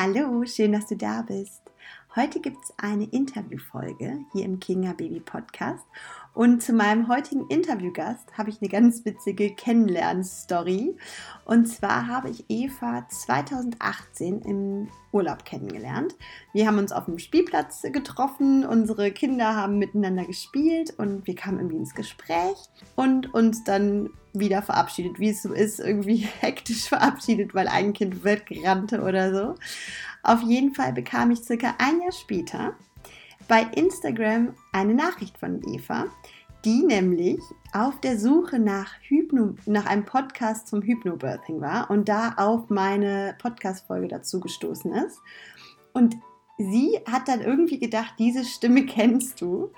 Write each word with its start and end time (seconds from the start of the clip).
Hallo, 0.00 0.44
schön, 0.44 0.74
dass 0.74 0.86
du 0.86 0.96
da 0.96 1.22
bist. 1.22 1.60
Heute 2.14 2.38
gibt 2.38 2.58
es 2.62 2.72
eine 2.76 3.06
Interviewfolge 3.06 4.20
hier 4.32 4.44
im 4.44 4.60
Kinga 4.60 4.92
Baby 4.92 5.18
Podcast. 5.18 5.84
Und 6.34 6.62
zu 6.62 6.72
meinem 6.72 7.08
heutigen 7.08 7.46
Interviewgast 7.48 8.38
habe 8.38 8.50
ich 8.50 8.60
eine 8.60 8.68
ganz 8.68 9.04
witzige 9.04 9.54
Kennenlernstory. 9.54 10.96
Und 11.44 11.66
zwar 11.66 12.06
habe 12.06 12.30
ich 12.30 12.44
Eva 12.48 13.06
2018 13.08 14.42
im 14.42 14.88
Urlaub 15.12 15.44
kennengelernt. 15.44 16.14
Wir 16.52 16.66
haben 16.66 16.78
uns 16.78 16.92
auf 16.92 17.06
dem 17.06 17.18
Spielplatz 17.18 17.82
getroffen, 17.82 18.64
unsere 18.64 19.10
Kinder 19.10 19.56
haben 19.56 19.78
miteinander 19.78 20.24
gespielt 20.24 20.94
und 20.98 21.26
wir 21.26 21.34
kamen 21.34 21.58
irgendwie 21.58 21.78
ins 21.78 21.94
Gespräch 21.94 22.56
und 22.94 23.32
uns 23.32 23.64
dann 23.64 24.10
wieder 24.32 24.62
verabschiedet, 24.62 25.18
wie 25.18 25.30
es 25.30 25.42
so 25.42 25.52
ist, 25.52 25.80
irgendwie 25.80 26.16
hektisch 26.40 26.88
verabschiedet, 26.88 27.54
weil 27.54 27.68
ein 27.68 27.92
Kind 27.92 28.24
wegrannte 28.24 29.02
oder 29.02 29.34
so. 29.34 29.54
Auf 30.22 30.42
jeden 30.42 30.74
Fall 30.74 30.92
bekam 30.92 31.30
ich 31.30 31.40
circa 31.40 31.74
ein 31.78 32.00
Jahr 32.00 32.12
später 32.12 32.74
bei 33.48 33.62
Instagram 33.74 34.54
eine 34.72 34.94
Nachricht 34.94 35.38
von 35.38 35.60
Eva, 35.66 36.06
die 36.64 36.84
nämlich 36.84 37.40
auf 37.72 38.00
der 38.00 38.18
Suche 38.18 38.58
nach, 38.58 38.92
Hypno, 39.00 39.54
nach 39.66 39.86
einem 39.86 40.04
Podcast 40.04 40.68
zum 40.68 40.82
Hypnobirthing 40.82 41.60
war 41.60 41.90
und 41.90 42.08
da 42.08 42.34
auf 42.36 42.68
meine 42.68 43.34
Podcast-Folge 43.40 44.08
dazu 44.08 44.38
gestoßen 44.40 44.92
ist. 44.92 45.20
Und 45.94 46.16
sie 46.58 46.98
hat 47.10 47.28
dann 47.28 47.40
irgendwie 47.40 47.78
gedacht, 47.78 48.14
diese 48.18 48.44
Stimme 48.44 48.84
kennst 48.84 49.40
du 49.40 49.72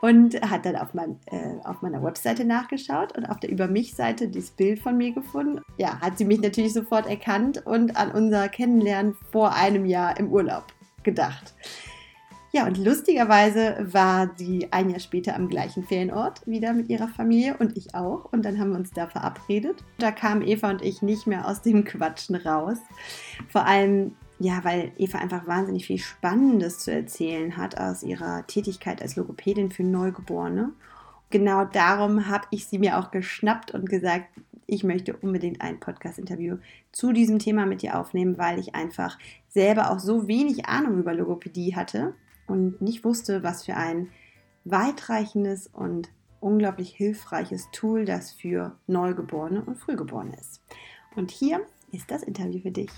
und 0.00 0.40
hat 0.48 0.66
dann 0.66 0.76
auf, 0.76 0.94
mein, 0.94 1.18
äh, 1.26 1.64
auf 1.64 1.82
meiner 1.82 2.02
Webseite 2.02 2.44
nachgeschaut 2.44 3.16
und 3.16 3.24
auf 3.24 3.40
der 3.40 3.50
Über 3.50 3.66
mich-Seite 3.66 4.28
dieses 4.28 4.50
Bild 4.50 4.78
von 4.78 4.96
mir 4.96 5.12
gefunden. 5.12 5.62
Ja, 5.78 6.00
hat 6.00 6.18
sie 6.18 6.26
mich 6.26 6.40
natürlich 6.40 6.74
sofort 6.74 7.06
erkannt 7.06 7.66
und 7.66 7.96
an 7.96 8.12
unser 8.12 8.48
Kennenlernen 8.48 9.16
vor 9.32 9.54
einem 9.54 9.86
Jahr 9.86 10.18
im 10.20 10.30
Urlaub 10.30 10.66
gedacht. 11.02 11.54
Ja, 12.56 12.66
und 12.66 12.78
lustigerweise 12.78 13.76
war 13.92 14.30
sie 14.36 14.68
ein 14.70 14.88
Jahr 14.88 14.98
später 14.98 15.36
am 15.36 15.50
gleichen 15.50 15.84
Ferienort 15.84 16.40
wieder 16.46 16.72
mit 16.72 16.88
ihrer 16.88 17.06
Familie 17.06 17.54
und 17.58 17.76
ich 17.76 17.94
auch. 17.94 18.32
Und 18.32 18.46
dann 18.46 18.58
haben 18.58 18.70
wir 18.70 18.78
uns 18.78 18.92
da 18.92 19.08
verabredet. 19.08 19.84
Da 19.98 20.10
kamen 20.10 20.40
Eva 20.40 20.70
und 20.70 20.80
ich 20.80 21.02
nicht 21.02 21.26
mehr 21.26 21.46
aus 21.46 21.60
dem 21.60 21.84
Quatschen 21.84 22.34
raus. 22.34 22.78
Vor 23.50 23.66
allem 23.66 24.12
ja, 24.38 24.64
weil 24.64 24.92
Eva 24.96 25.18
einfach 25.18 25.46
wahnsinnig 25.46 25.84
viel 25.86 25.98
Spannendes 25.98 26.78
zu 26.78 26.90
erzählen 26.90 27.58
hat 27.58 27.76
aus 27.78 28.02
ihrer 28.02 28.46
Tätigkeit 28.46 29.02
als 29.02 29.16
Logopädin 29.16 29.70
für 29.70 29.84
Neugeborene. 29.84 30.72
Genau 31.28 31.66
darum 31.66 32.26
habe 32.26 32.46
ich 32.52 32.68
sie 32.68 32.78
mir 32.78 32.98
auch 32.98 33.10
geschnappt 33.10 33.72
und 33.72 33.90
gesagt, 33.90 34.28
ich 34.66 34.82
möchte 34.82 35.14
unbedingt 35.14 35.60
ein 35.60 35.78
Podcast-Interview 35.78 36.56
zu 36.90 37.12
diesem 37.12 37.38
Thema 37.38 37.66
mit 37.66 37.82
dir 37.82 38.00
aufnehmen, 38.00 38.38
weil 38.38 38.58
ich 38.58 38.74
einfach 38.74 39.18
selber 39.50 39.90
auch 39.90 39.98
so 39.98 40.26
wenig 40.26 40.64
Ahnung 40.64 40.98
über 41.00 41.12
Logopädie 41.12 41.76
hatte 41.76 42.14
und 42.46 42.80
nicht 42.80 43.04
wusste, 43.04 43.42
was 43.42 43.64
für 43.64 43.74
ein 43.74 44.08
weitreichendes 44.64 45.68
und 45.68 46.10
unglaublich 46.40 46.94
hilfreiches 46.94 47.68
Tool 47.72 48.04
das 48.04 48.32
für 48.32 48.76
Neugeborene 48.86 49.62
und 49.64 49.76
Frühgeborene 49.76 50.36
ist. 50.36 50.62
Und 51.14 51.30
hier 51.30 51.60
ist 51.92 52.10
das 52.10 52.22
Interview 52.22 52.60
für 52.60 52.70
dich. 52.70 52.90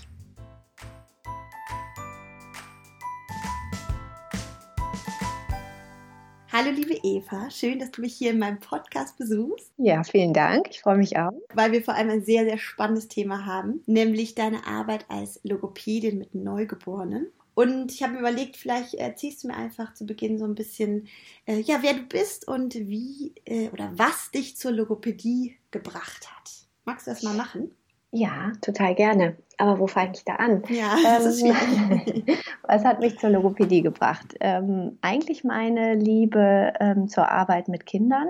Hallo 6.51 6.71
liebe 6.71 6.99
Eva, 7.03 7.49
schön, 7.51 7.79
dass 7.79 7.91
du 7.91 8.01
mich 8.01 8.15
hier 8.15 8.31
in 8.31 8.39
meinem 8.39 8.59
Podcast 8.59 9.17
besuchst. 9.17 9.71
Ja, 9.77 10.03
vielen 10.03 10.33
Dank. 10.33 10.67
Ich 10.71 10.81
freue 10.81 10.97
mich 10.97 11.15
auch. 11.17 11.31
Weil 11.53 11.71
wir 11.71 11.83
vor 11.83 11.93
allem 11.93 12.09
ein 12.09 12.23
sehr, 12.23 12.43
sehr 12.43 12.57
spannendes 12.57 13.07
Thema 13.07 13.45
haben, 13.45 13.81
nämlich 13.85 14.35
deine 14.35 14.65
Arbeit 14.65 15.05
als 15.09 15.39
Logopädin 15.43 16.17
mit 16.17 16.35
Neugeborenen. 16.35 17.27
Und 17.59 17.91
ich 17.91 18.01
habe 18.03 18.13
mir 18.13 18.19
überlegt, 18.19 18.55
vielleicht 18.55 18.93
erzählst 18.93 19.43
du 19.43 19.49
mir 19.49 19.57
einfach 19.57 19.93
zu 19.93 20.05
Beginn 20.05 20.37
so 20.37 20.45
ein 20.45 20.55
bisschen, 20.55 21.09
äh, 21.45 21.59
ja, 21.59 21.79
wer 21.81 21.91
du 21.91 22.03
bist 22.03 22.47
und 22.47 22.73
wie 22.73 23.33
äh, 23.43 23.67
oder 23.71 23.91
was 23.95 24.31
dich 24.31 24.55
zur 24.55 24.71
Logopädie 24.71 25.57
gebracht 25.69 26.29
hat. 26.31 26.51
Magst 26.85 27.05
du 27.05 27.11
das 27.11 27.21
mal 27.21 27.33
machen? 27.33 27.71
Ja, 28.11 28.53
total 28.61 28.95
gerne. 28.95 29.35
Aber 29.57 29.77
wo 29.77 29.87
fange 29.87 30.13
ich 30.15 30.23
da 30.23 30.35
an? 30.35 30.63
Ja, 30.69 30.95
ähm, 31.05 32.37
was 32.63 32.85
hat 32.85 33.01
mich 33.01 33.19
zur 33.19 33.31
Logopädie 33.31 33.81
gebracht? 33.81 34.35
Ähm, 34.39 34.97
eigentlich 35.01 35.43
meine 35.43 35.95
Liebe 35.95 36.71
ähm, 36.79 37.09
zur 37.09 37.29
Arbeit 37.29 37.67
mit 37.67 37.85
Kindern. 37.85 38.29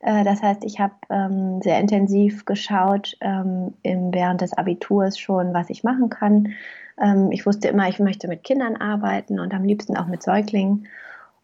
Äh, 0.00 0.24
das 0.24 0.42
heißt, 0.42 0.64
ich 0.64 0.80
habe 0.80 0.94
ähm, 1.10 1.60
sehr 1.62 1.78
intensiv 1.80 2.44
geschaut 2.44 3.16
ähm, 3.20 3.74
im, 3.82 4.12
während 4.12 4.40
des 4.40 4.52
Abiturs 4.52 5.18
schon, 5.18 5.54
was 5.54 5.70
ich 5.70 5.84
machen 5.84 6.08
kann. 6.08 6.54
Ähm, 7.00 7.32
ich 7.32 7.46
wusste 7.46 7.68
immer, 7.68 7.88
ich 7.88 7.98
möchte 7.98 8.28
mit 8.28 8.44
Kindern 8.44 8.76
arbeiten 8.76 9.40
und 9.40 9.54
am 9.54 9.64
liebsten 9.64 9.96
auch 9.96 10.06
mit 10.06 10.22
Säuglingen. 10.22 10.86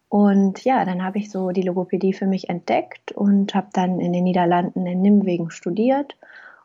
Und 0.07 0.63
ja, 0.63 0.85
dann 0.85 1.03
habe 1.03 1.17
ich 1.17 1.31
so 1.31 1.51
die 1.51 1.63
Logopädie 1.63 2.13
für 2.13 2.27
mich 2.27 2.49
entdeckt 2.49 3.11
und 3.11 3.53
habe 3.53 3.67
dann 3.73 3.99
in 3.99 4.13
den 4.13 4.23
Niederlanden 4.23 4.85
in 4.85 5.01
Nimwegen 5.01 5.51
studiert 5.51 6.15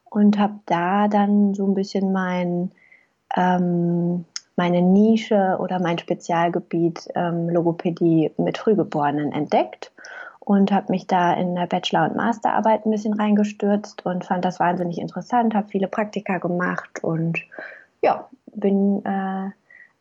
und 0.05 0.39
habe 0.39 0.61
da 0.67 1.09
dann 1.09 1.55
so 1.55 1.67
ein 1.67 1.75
bisschen 1.75 2.13
mein, 2.13 2.71
ähm, 3.37 4.25
meine 4.57 4.83
Nische 4.83 5.57
oder 5.59 5.81
mein 5.81 5.99
Spezialgebiet 5.99 7.09
ähm, 7.15 7.49
Logopädie 7.49 8.31
mit 8.37 8.59
Frühgeborenen 8.59 9.33
entdeckt 9.33 9.91
und 10.51 10.73
habe 10.73 10.91
mich 10.91 11.07
da 11.07 11.33
in 11.35 11.55
der 11.55 11.69
Bachelor- 11.69 12.11
und 12.11 12.17
Masterarbeit 12.17 12.85
ein 12.85 12.91
bisschen 12.91 13.15
reingestürzt 13.15 14.05
und 14.05 14.25
fand 14.25 14.45
das 14.45 14.59
wahnsinnig 14.59 14.99
interessant, 14.99 15.55
habe 15.55 15.69
viele 15.69 15.87
Praktika 15.87 16.39
gemacht 16.39 17.05
und 17.05 17.39
ja, 18.03 18.29
bin 18.47 19.05
äh, 19.05 19.51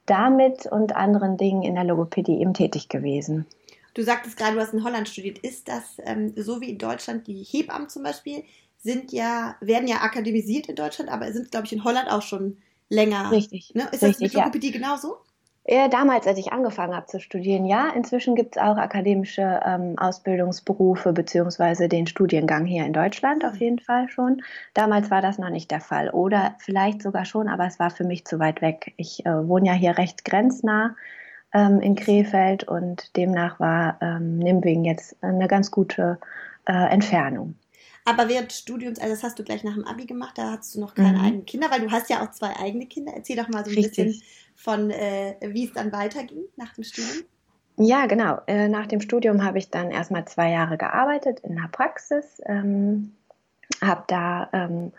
damit 0.08 0.66
und 0.66 0.96
anderen 0.96 1.38
Dingen 1.38 1.62
in 1.62 1.76
der 1.76 1.84
Logopädie 1.84 2.42
eben 2.42 2.56
tätig 2.56 2.90
gewesen. 2.90 3.46
Du 3.94 4.02
sagtest 4.02 4.38
gerade, 4.38 4.56
du 4.56 4.60
hast 4.60 4.74
in 4.74 4.84
Holland 4.84 5.08
studiert. 5.08 5.38
Ist 5.38 5.68
das 5.68 5.84
ähm, 6.00 6.34
so 6.36 6.62
wie 6.62 6.72
in 6.72 6.80
Deutschland 6.80 7.28
die 7.28 7.44
Hebammen 7.44 7.88
zum 7.88 8.02
Beispiel? 8.02 8.44
sind 8.82 9.12
ja, 9.12 9.56
werden 9.60 9.88
ja 9.88 9.98
akademisiert 9.98 10.68
in 10.68 10.76
Deutschland, 10.76 11.12
aber 11.12 11.32
sind, 11.32 11.52
glaube 11.52 11.68
ich, 11.68 11.74
in 11.74 11.84
Holland 11.84 12.10
auch 12.10 12.22
schon 12.22 12.58
länger. 12.88 13.30
Richtig. 13.30 13.74
Ne? 13.76 13.84
Ist 13.92 14.02
richtig, 14.02 14.10
das 14.10 14.20
mit 14.20 14.34
Logopädie 14.34 14.72
ja. 14.72 14.74
genauso? 14.74 15.18
Ja, 15.66 15.88
damals, 15.88 16.26
als 16.26 16.40
ich 16.40 16.52
angefangen 16.52 16.96
habe 16.96 17.06
zu 17.06 17.20
studieren, 17.20 17.66
ja. 17.66 17.90
Inzwischen 17.90 18.36
gibt 18.36 18.56
es 18.56 18.62
auch 18.62 18.78
akademische 18.78 19.60
ähm, 19.64 20.00
Ausbildungsberufe 20.00 21.14
beziehungsweise 21.14 21.88
den 21.88 22.08
Studiengang 22.08 22.66
hier 22.66 22.86
in 22.86 22.94
Deutschland 22.94 23.46
auf 23.46 23.58
jeden 23.58 23.80
Fall 23.80 24.10
schon. 24.10 24.42
Damals 24.74 25.12
war 25.12 25.22
das 25.22 25.38
noch 25.38 25.50
nicht 25.50 25.70
der 25.70 25.82
Fall 25.82 26.10
oder 26.10 26.56
vielleicht 26.60 27.04
sogar 27.04 27.26
schon, 27.26 27.48
aber 27.48 27.68
es 27.68 27.78
war 27.78 27.92
für 27.92 28.04
mich 28.04 28.26
zu 28.26 28.40
weit 28.40 28.62
weg. 28.62 28.94
Ich 28.98 29.26
äh, 29.26 29.48
wohne 29.48 29.68
ja 29.68 29.74
hier 29.74 29.98
recht 29.98 30.26
grenznah 30.26 30.96
ähm, 31.54 31.82
in 31.82 31.96
Krefeld 31.96 32.64
und 32.64 33.16
demnach 33.16 33.60
war 33.60 33.98
ähm, 34.02 34.40
Nimwegen 34.40 34.86
jetzt 34.86 35.22
eine 35.22 35.48
ganz 35.48 35.72
gute 35.72 36.20
äh, 36.68 36.90
Entfernung. 36.92 37.56
Aber 38.06 38.28
während 38.28 38.52
Studiums, 38.52 39.00
also 39.00 39.14
das 39.14 39.24
hast 39.24 39.38
du 39.38 39.44
gleich 39.44 39.64
nach 39.64 39.74
dem 39.76 39.86
Abi 39.86 40.06
gemacht, 40.06 40.38
da 40.38 40.52
hattest 40.52 40.74
du 40.74 40.80
noch 40.80 40.96
keine 40.96 41.20
mhm. 41.20 41.26
eigenen 41.26 41.46
Kinder, 41.46 41.70
weil 41.70 41.82
du 41.82 41.92
hast 41.92 42.10
ja 42.10 42.24
auch 42.24 42.32
zwei 42.32 42.56
eigene 42.56 42.88
Kinder. 42.88 43.12
Erzähl 43.16 43.36
doch 43.36 43.50
mal 43.50 43.64
so 43.64 43.70
ein 43.70 43.78
Richtig. 43.78 43.96
bisschen 43.96 44.24
von, 44.60 44.92
äh, 44.92 45.36
wie 45.42 45.66
es 45.66 45.74
dann 45.74 45.92
weiterging 45.94 46.44
nach 46.58 46.74
dem 46.74 46.84
Studium. 46.84 47.24
Ja, 47.78 48.08
genau. 48.08 48.40
Äh, 48.46 48.68
nach 48.68 48.88
dem 48.88 49.00
Studium 49.00 49.44
habe 49.46 49.58
ich 49.58 49.70
dann 49.70 49.90
erstmal 49.90 50.26
zwei 50.26 50.52
Jahre 50.52 50.78
gearbeitet 50.78 51.40
in 51.40 51.56
der 51.56 51.70
Praxis, 51.72 52.42
ähm, 52.46 53.14
habe 53.82 54.04
da 54.08 54.50
ähm, 54.52 54.92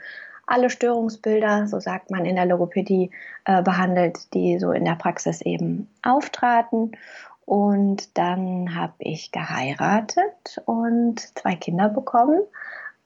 alle 0.46 0.70
Störungsbilder, 0.70 1.66
so 1.66 1.78
sagt 1.78 2.10
man 2.10 2.24
in 2.24 2.36
der 2.36 2.46
Logopädie, 2.46 3.10
äh, 3.44 3.62
behandelt, 3.62 4.32
die 4.32 4.58
so 4.58 4.72
in 4.72 4.86
der 4.86 4.94
Praxis 4.94 5.42
eben 5.42 5.90
auftraten. 6.02 6.96
Und 7.44 8.16
dann 8.16 8.74
habe 8.74 8.94
ich 8.98 9.30
geheiratet 9.30 10.62
und 10.64 11.20
zwei 11.20 11.54
Kinder 11.54 11.90
bekommen. 11.90 12.40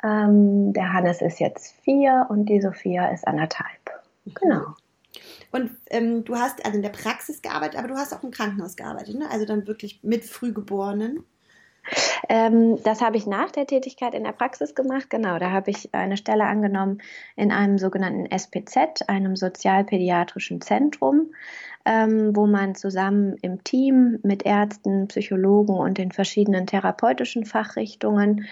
Ähm, 0.04 0.72
der 0.72 0.92
Hannes 0.92 1.20
ist 1.20 1.40
jetzt 1.40 1.74
vier 1.82 2.26
und 2.28 2.46
die 2.46 2.60
Sophia 2.60 3.08
ist 3.08 3.26
anderthalb. 3.26 4.02
Mhm. 4.24 4.34
Genau. 4.34 4.74
Und 5.54 5.70
ähm, 5.90 6.24
du 6.24 6.34
hast 6.34 6.64
also 6.66 6.76
in 6.76 6.82
der 6.82 6.90
Praxis 6.90 7.40
gearbeitet, 7.40 7.78
aber 7.78 7.86
du 7.86 7.94
hast 7.94 8.12
auch 8.12 8.24
im 8.24 8.32
Krankenhaus 8.32 8.74
gearbeitet, 8.74 9.14
ne? 9.14 9.30
Also 9.30 9.46
dann 9.46 9.68
wirklich 9.68 10.00
mit 10.02 10.24
Frühgeborenen. 10.24 11.22
Ähm, 12.28 12.82
das 12.82 13.00
habe 13.00 13.18
ich 13.18 13.24
nach 13.26 13.52
der 13.52 13.64
Tätigkeit 13.64 14.14
in 14.14 14.24
der 14.24 14.32
Praxis 14.32 14.74
gemacht. 14.74 15.10
Genau, 15.10 15.38
da 15.38 15.52
habe 15.52 15.70
ich 15.70 15.94
eine 15.94 16.16
Stelle 16.16 16.46
angenommen 16.46 17.02
in 17.36 17.52
einem 17.52 17.78
sogenannten 17.78 18.26
SPZ, 18.36 19.08
einem 19.08 19.36
sozialpädiatrischen 19.36 20.60
Zentrum, 20.60 21.32
ähm, 21.84 22.34
wo 22.34 22.48
man 22.48 22.74
zusammen 22.74 23.36
im 23.40 23.62
Team 23.62 24.18
mit 24.24 24.44
Ärzten, 24.44 25.06
Psychologen 25.06 25.76
und 25.76 25.98
den 25.98 26.10
verschiedenen 26.10 26.66
therapeutischen 26.66 27.44
Fachrichtungen 27.44 28.46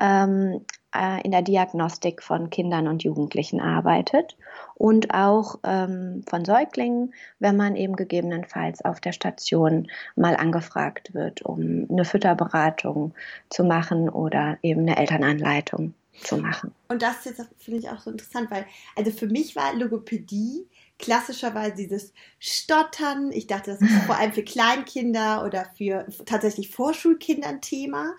ähm, 0.00 0.64
äh, 0.94 1.22
in 1.22 1.30
der 1.30 1.42
Diagnostik 1.42 2.22
von 2.22 2.50
Kindern 2.50 2.88
und 2.88 3.02
Jugendlichen 3.04 3.60
arbeitet 3.60 4.36
und 4.74 5.12
auch 5.14 5.58
ähm, 5.64 6.22
von 6.28 6.44
Säuglingen, 6.44 7.14
wenn 7.38 7.56
man 7.56 7.76
eben 7.76 7.96
gegebenenfalls 7.96 8.84
auf 8.84 9.00
der 9.00 9.12
Station 9.12 9.88
mal 10.14 10.36
angefragt 10.36 11.14
wird, 11.14 11.42
um 11.42 11.86
eine 11.90 12.04
Fütterberatung 12.04 13.14
zu 13.50 13.64
machen 13.64 14.08
oder 14.08 14.58
eben 14.62 14.82
eine 14.82 14.96
Elternanleitung 14.96 15.94
zu 16.22 16.38
machen. 16.38 16.72
Und 16.88 17.02
das 17.02 17.24
jetzt 17.24 17.42
finde 17.58 17.80
ich 17.80 17.88
auch 17.88 18.00
so 18.00 18.10
interessant, 18.10 18.50
weil 18.50 18.66
also 18.94 19.10
für 19.10 19.26
mich 19.26 19.56
war 19.56 19.74
Logopädie 19.74 20.66
klassischerweise 20.98 21.74
dieses 21.74 22.12
Stottern. 22.38 23.30
Ich 23.32 23.46
dachte, 23.46 23.72
das 23.72 23.80
ist 23.80 23.90
vor 24.06 24.16
allem 24.16 24.32
für 24.32 24.44
Kleinkinder 24.44 25.44
oder 25.44 25.66
für 25.76 26.06
tatsächlich 26.24 26.70
Vorschulkinder 26.70 27.48
ein 27.48 27.60
Thema. 27.60 28.14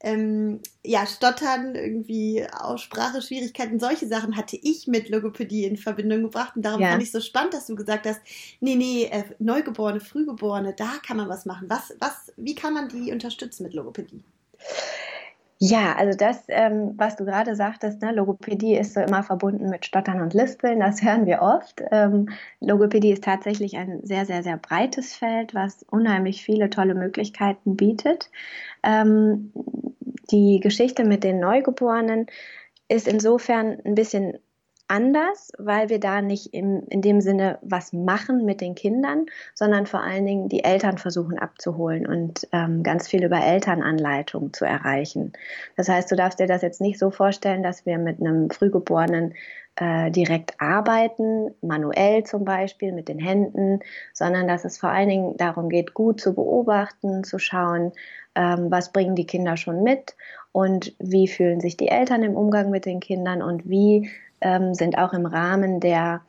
Ähm, 0.00 0.60
ja, 0.84 1.06
Stottern, 1.06 1.74
irgendwie 1.74 2.46
Ausspracheschwierigkeiten, 2.52 3.80
solche 3.80 4.06
Sachen 4.06 4.36
hatte 4.36 4.56
ich 4.60 4.86
mit 4.86 5.08
Logopädie 5.08 5.64
in 5.64 5.76
Verbindung 5.76 6.22
gebracht. 6.22 6.54
Und 6.54 6.62
darum 6.62 6.80
ja. 6.80 6.90
fand 6.90 7.02
ich 7.02 7.10
so 7.10 7.20
spannend, 7.20 7.54
dass 7.54 7.66
du 7.66 7.74
gesagt 7.74 8.06
hast, 8.06 8.20
nee, 8.60 8.76
nee, 8.76 9.04
äh, 9.06 9.24
Neugeborene, 9.38 10.00
Frühgeborene, 10.00 10.72
da 10.74 10.92
kann 11.04 11.16
man 11.16 11.28
was 11.28 11.46
machen. 11.46 11.68
Was, 11.68 11.94
was, 11.98 12.32
wie 12.36 12.54
kann 12.54 12.74
man 12.74 12.88
die 12.88 13.10
unterstützen 13.12 13.64
mit 13.64 13.74
Logopädie? 13.74 14.22
Ja, 15.60 15.96
also 15.96 16.16
das, 16.16 16.44
ähm, 16.48 16.94
was 16.96 17.16
du 17.16 17.24
gerade 17.24 17.56
sagtest, 17.56 18.00
ne, 18.00 18.12
Logopädie 18.12 18.76
ist 18.76 18.94
so 18.94 19.00
immer 19.00 19.24
verbunden 19.24 19.68
mit 19.70 19.84
Stottern 19.84 20.20
und 20.20 20.32
Lispeln, 20.32 20.78
das 20.78 21.02
hören 21.02 21.26
wir 21.26 21.42
oft. 21.42 21.82
Ähm, 21.90 22.28
Logopädie 22.60 23.10
ist 23.10 23.24
tatsächlich 23.24 23.76
ein 23.76 24.04
sehr, 24.04 24.24
sehr, 24.24 24.44
sehr 24.44 24.56
breites 24.56 25.14
Feld, 25.16 25.54
was 25.56 25.82
unheimlich 25.90 26.44
viele 26.44 26.70
tolle 26.70 26.94
Möglichkeiten 26.94 27.74
bietet. 27.76 28.30
Ähm, 28.84 29.52
die 30.30 30.60
Geschichte 30.60 31.04
mit 31.04 31.24
den 31.24 31.40
Neugeborenen 31.40 32.26
ist 32.88 33.08
insofern 33.08 33.78
ein 33.84 33.96
bisschen 33.96 34.38
anders, 34.88 35.52
weil 35.58 35.88
wir 35.88 36.00
da 36.00 36.22
nicht 36.22 36.54
im, 36.54 36.82
in 36.88 37.02
dem 37.02 37.20
Sinne 37.20 37.58
was 37.62 37.92
machen 37.92 38.44
mit 38.44 38.60
den 38.60 38.74
Kindern, 38.74 39.26
sondern 39.54 39.86
vor 39.86 40.02
allen 40.02 40.24
Dingen 40.26 40.48
die 40.48 40.64
Eltern 40.64 40.98
versuchen 40.98 41.38
abzuholen 41.38 42.06
und 42.06 42.48
ähm, 42.52 42.82
ganz 42.82 43.08
viel 43.08 43.24
über 43.24 43.40
Elternanleitung 43.40 44.52
zu 44.52 44.64
erreichen. 44.64 45.32
Das 45.76 45.88
heißt, 45.88 46.10
du 46.10 46.16
darfst 46.16 46.40
dir 46.40 46.46
das 46.46 46.62
jetzt 46.62 46.80
nicht 46.80 46.98
so 46.98 47.10
vorstellen, 47.10 47.62
dass 47.62 47.86
wir 47.86 47.98
mit 47.98 48.20
einem 48.20 48.50
Frühgeborenen 48.50 49.34
äh, 49.76 50.10
direkt 50.10 50.60
arbeiten, 50.60 51.54
manuell 51.60 52.24
zum 52.24 52.44
Beispiel 52.44 52.92
mit 52.92 53.08
den 53.08 53.18
Händen, 53.18 53.80
sondern 54.12 54.48
dass 54.48 54.64
es 54.64 54.78
vor 54.78 54.90
allen 54.90 55.08
Dingen 55.08 55.36
darum 55.36 55.68
geht, 55.68 55.94
gut 55.94 56.20
zu 56.20 56.34
beobachten, 56.34 57.22
zu 57.22 57.38
schauen, 57.38 57.92
ähm, 58.34 58.70
was 58.70 58.92
bringen 58.92 59.14
die 59.14 59.26
Kinder 59.26 59.56
schon 59.56 59.82
mit 59.82 60.16
und 60.52 60.94
wie 60.98 61.28
fühlen 61.28 61.60
sich 61.60 61.76
die 61.76 61.88
Eltern 61.88 62.22
im 62.22 62.36
Umgang 62.36 62.70
mit 62.70 62.86
den 62.86 63.00
Kindern 63.00 63.42
und 63.42 63.68
wie 63.68 64.10
ähm, 64.40 64.74
sind 64.74 64.98
auch 64.98 65.12
im 65.12 65.26
Rahmen 65.26 65.80
der 65.80 66.22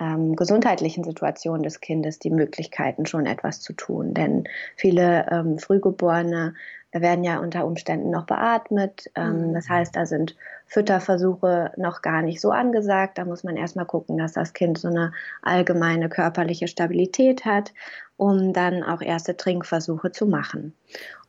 ähm, 0.00 0.34
gesundheitlichen 0.36 1.04
Situation 1.04 1.62
des 1.62 1.80
Kindes 1.80 2.18
die 2.18 2.30
Möglichkeiten, 2.30 3.06
schon 3.06 3.26
etwas 3.26 3.60
zu 3.60 3.72
tun. 3.72 4.14
Denn 4.14 4.44
viele 4.76 5.26
ähm, 5.30 5.58
Frühgeborene 5.58 6.54
werden 6.92 7.24
ja 7.24 7.38
unter 7.38 7.66
Umständen 7.66 8.10
noch 8.10 8.26
beatmet. 8.26 9.10
Ähm, 9.14 9.48
mhm. 9.48 9.54
Das 9.54 9.68
heißt, 9.68 9.94
da 9.96 10.06
sind 10.06 10.36
Fütterversuche 10.66 11.72
noch 11.76 12.02
gar 12.02 12.22
nicht 12.22 12.40
so 12.40 12.50
angesagt. 12.50 13.18
Da 13.18 13.24
muss 13.24 13.44
man 13.44 13.56
erstmal 13.56 13.86
gucken, 13.86 14.16
dass 14.16 14.32
das 14.32 14.52
Kind 14.52 14.78
so 14.78 14.88
eine 14.88 15.12
allgemeine 15.42 16.08
körperliche 16.08 16.68
Stabilität 16.68 17.44
hat, 17.44 17.72
um 18.16 18.52
dann 18.52 18.82
auch 18.82 19.02
erste 19.02 19.36
Trinkversuche 19.36 20.12
zu 20.12 20.26
machen. 20.26 20.74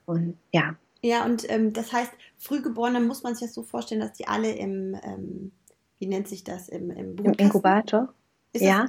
Und 0.06 0.38
ja. 0.52 0.76
Ja, 1.02 1.26
und 1.26 1.50
ähm, 1.52 1.74
das 1.74 1.94
heißt, 1.94 2.12
Frühgeborene 2.38 3.00
muss 3.00 3.24
man 3.24 3.36
sich 3.36 3.48
das 3.48 3.54
so 3.54 3.64
vorstellen, 3.64 4.02
dass 4.02 4.14
die 4.14 4.28
alle 4.28 4.52
im 4.52 4.96
ähm, 5.04 5.52
wie 6.00 6.08
nennt 6.08 6.28
sich 6.28 6.44
das 6.44 6.70
im, 6.70 6.90
im, 6.92 7.18
Im 7.18 7.34
Inkubator? 7.34 8.14
Ist 8.54 8.64
ja. 8.64 8.88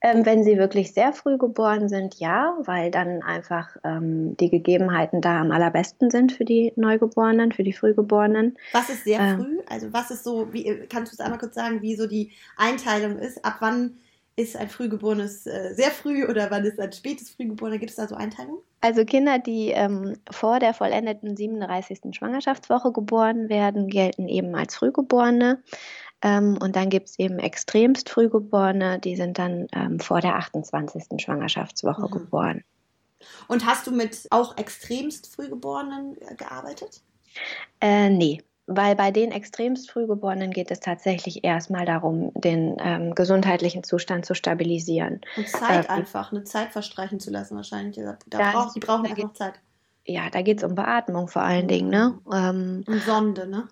Ähm, 0.00 0.24
wenn 0.24 0.44
sie 0.44 0.58
wirklich 0.58 0.94
sehr 0.94 1.12
früh 1.12 1.38
geboren 1.38 1.88
sind, 1.88 2.20
ja, 2.20 2.56
weil 2.60 2.92
dann 2.92 3.20
einfach 3.24 3.76
ähm, 3.82 4.36
die 4.36 4.48
Gegebenheiten 4.48 5.20
da 5.20 5.40
am 5.40 5.50
allerbesten 5.50 6.08
sind 6.10 6.30
für 6.30 6.44
die 6.44 6.72
Neugeborenen, 6.76 7.50
für 7.50 7.64
die 7.64 7.72
Frühgeborenen. 7.72 8.56
Was 8.72 8.90
ist 8.90 9.02
sehr 9.02 9.18
ähm, 9.18 9.40
früh? 9.40 9.58
Also 9.68 9.92
was 9.92 10.12
ist 10.12 10.22
so, 10.22 10.52
wie, 10.52 10.86
kannst 10.88 11.12
du 11.12 11.16
es 11.16 11.20
einmal 11.20 11.40
kurz 11.40 11.56
sagen, 11.56 11.82
wie 11.82 11.96
so 11.96 12.06
die 12.06 12.30
Einteilung 12.56 13.18
ist? 13.18 13.44
Ab 13.44 13.56
wann 13.58 13.96
ist 14.38 14.56
ein 14.56 14.68
Frühgeborenes 14.68 15.46
äh, 15.46 15.74
sehr 15.74 15.90
früh 15.90 16.24
oder 16.24 16.50
wann 16.50 16.64
ist 16.64 16.78
ein 16.78 16.92
spätes 16.92 17.30
Frühgeborener? 17.30 17.78
Gibt 17.78 17.90
es 17.90 17.96
da 17.96 18.06
so 18.06 18.14
Einteilungen? 18.14 18.60
Also 18.80 19.04
Kinder, 19.04 19.40
die 19.40 19.70
ähm, 19.70 20.16
vor 20.30 20.60
der 20.60 20.74
vollendeten 20.74 21.36
37. 21.36 22.00
Schwangerschaftswoche 22.12 22.92
geboren 22.92 23.48
werden, 23.48 23.88
gelten 23.88 24.28
eben 24.28 24.54
als 24.54 24.76
Frühgeborene. 24.76 25.60
Ähm, 26.22 26.56
und 26.62 26.76
dann 26.76 26.88
gibt 26.88 27.08
es 27.08 27.18
eben 27.18 27.40
extremst 27.40 28.10
Frühgeborene, 28.10 29.00
die 29.00 29.16
sind 29.16 29.38
dann 29.38 29.66
ähm, 29.72 29.98
vor 29.98 30.20
der 30.20 30.36
28. 30.36 31.20
Schwangerschaftswoche 31.20 32.02
mhm. 32.02 32.10
geboren. 32.10 32.64
Und 33.48 33.66
hast 33.66 33.88
du 33.88 33.90
mit 33.90 34.28
auch 34.30 34.56
extremst 34.56 35.34
Frühgeborenen 35.34 36.16
äh, 36.22 36.36
gearbeitet? 36.36 37.02
Äh, 37.80 38.10
nee, 38.10 38.42
weil 38.68 38.94
bei 38.94 39.10
den 39.10 39.32
extremst 39.32 39.90
Frühgeborenen 39.90 40.50
geht 40.50 40.70
es 40.70 40.80
tatsächlich 40.80 41.42
erstmal 41.42 41.86
darum, 41.86 42.32
den 42.34 42.76
ähm, 42.80 43.14
gesundheitlichen 43.14 43.82
Zustand 43.82 44.26
zu 44.26 44.34
stabilisieren. 44.34 45.22
Und 45.36 45.48
Zeit 45.48 45.86
äh, 45.86 45.88
einfach, 45.88 46.30
eine 46.30 46.44
Zeit 46.44 46.70
verstreichen 46.72 47.18
zu 47.18 47.30
lassen 47.30 47.56
wahrscheinlich. 47.56 47.96
Da, 47.96 48.18
da 48.26 48.52
brauch, 48.52 48.72
die 48.74 48.80
brauchen 48.80 49.06
einfach 49.06 49.32
Zeit. 49.32 49.54
Ja, 50.04 50.28
da 50.30 50.42
geht 50.42 50.58
es 50.58 50.64
um 50.64 50.74
Beatmung 50.74 51.28
vor 51.28 51.42
allen 51.42 51.66
Dingen. 51.66 51.88
Ne? 51.88 52.18
Ähm, 52.32 52.84
Und 52.86 53.02
Sonde, 53.02 53.46
ne? 53.46 53.68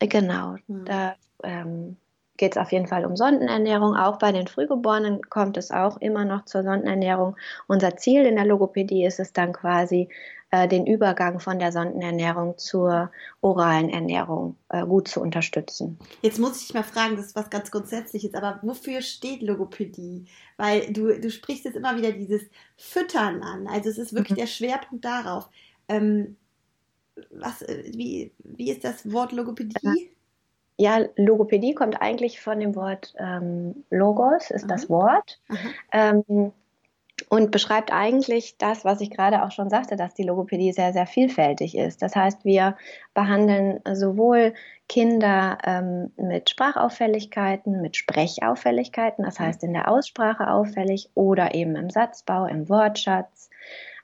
Genau, 0.00 0.56
mhm. 0.66 0.84
da 0.84 1.14
ähm, 1.42 1.96
geht 2.38 2.52
es 2.52 2.58
auf 2.58 2.72
jeden 2.72 2.86
Fall 2.86 3.04
um 3.04 3.16
Sondenernährung. 3.16 3.96
Auch 3.96 4.18
bei 4.18 4.32
den 4.32 4.46
Frühgeborenen 4.46 5.20
kommt 5.28 5.58
es 5.58 5.70
auch 5.70 5.98
immer 5.98 6.24
noch 6.24 6.46
zur 6.46 6.62
Sondenernährung. 6.62 7.36
Unser 7.66 7.96
Ziel 7.96 8.24
in 8.24 8.36
der 8.36 8.46
Logopädie 8.46 9.04
ist 9.04 9.20
es 9.20 9.34
dann 9.34 9.52
quasi, 9.52 10.08
äh, 10.50 10.66
den 10.66 10.86
Übergang 10.86 11.40
von 11.40 11.58
der 11.58 11.72
Sondenernährung 11.72 12.56
zur 12.56 13.10
oralen 13.40 13.90
Ernährung 13.90 14.56
äh, 14.70 14.84
gut 14.84 15.08
zu 15.08 15.20
unterstützen. 15.20 15.98
Jetzt 16.22 16.38
muss 16.38 16.62
ich 16.62 16.72
mal 16.72 16.82
fragen, 16.82 17.16
das 17.16 17.26
ist 17.26 17.36
was 17.36 17.50
ganz 17.50 17.70
Grundsätzliches, 17.70 18.34
aber 18.34 18.58
wofür 18.62 19.02
steht 19.02 19.42
Logopädie? 19.42 20.26
Weil 20.56 20.92
du, 20.92 21.18
du 21.20 21.30
sprichst 21.30 21.64
jetzt 21.64 21.76
immer 21.76 21.96
wieder 21.96 22.12
dieses 22.12 22.42
Füttern 22.76 23.42
an. 23.42 23.66
Also 23.66 23.90
es 23.90 23.98
ist 23.98 24.14
wirklich 24.14 24.38
mhm. 24.38 24.40
der 24.40 24.46
Schwerpunkt 24.46 25.04
darauf. 25.04 25.48
Ähm, 25.88 26.36
was, 27.30 27.62
äh, 27.62 27.84
wie, 27.94 28.32
wie 28.44 28.70
ist 28.70 28.84
das 28.84 29.12
Wort 29.12 29.32
Logopädie? 29.32 30.10
Ja, 30.78 31.04
Logopädie 31.16 31.74
kommt 31.74 32.00
eigentlich 32.00 32.40
von 32.40 32.60
dem 32.60 32.76
Wort 32.76 33.12
ähm, 33.18 33.84
Logos, 33.90 34.50
ist 34.50 34.64
mhm. 34.64 34.68
das 34.68 34.88
Wort. 34.88 35.40
Ähm, 35.92 36.52
und 37.28 37.50
beschreibt 37.50 37.92
eigentlich 37.92 38.56
das, 38.58 38.84
was 38.84 39.00
ich 39.00 39.10
gerade 39.10 39.44
auch 39.44 39.50
schon 39.50 39.70
sagte, 39.70 39.96
dass 39.96 40.14
die 40.14 40.22
Logopädie 40.22 40.72
sehr, 40.72 40.92
sehr 40.92 41.06
vielfältig 41.06 41.76
ist. 41.76 42.00
Das 42.02 42.14
heißt, 42.14 42.44
wir 42.44 42.76
behandeln 43.14 43.80
sowohl 43.92 44.54
Kinder 44.88 45.58
ähm, 45.64 46.12
mit 46.16 46.48
Sprachauffälligkeiten, 46.48 47.82
mit 47.82 47.96
Sprechauffälligkeiten, 47.96 49.24
das 49.24 49.38
heißt 49.38 49.62
in 49.64 49.74
der 49.74 49.90
Aussprache 49.90 50.50
auffällig 50.50 51.10
oder 51.14 51.54
eben 51.54 51.76
im 51.76 51.90
Satzbau, 51.90 52.46
im 52.46 52.68
Wortschatz 52.68 53.50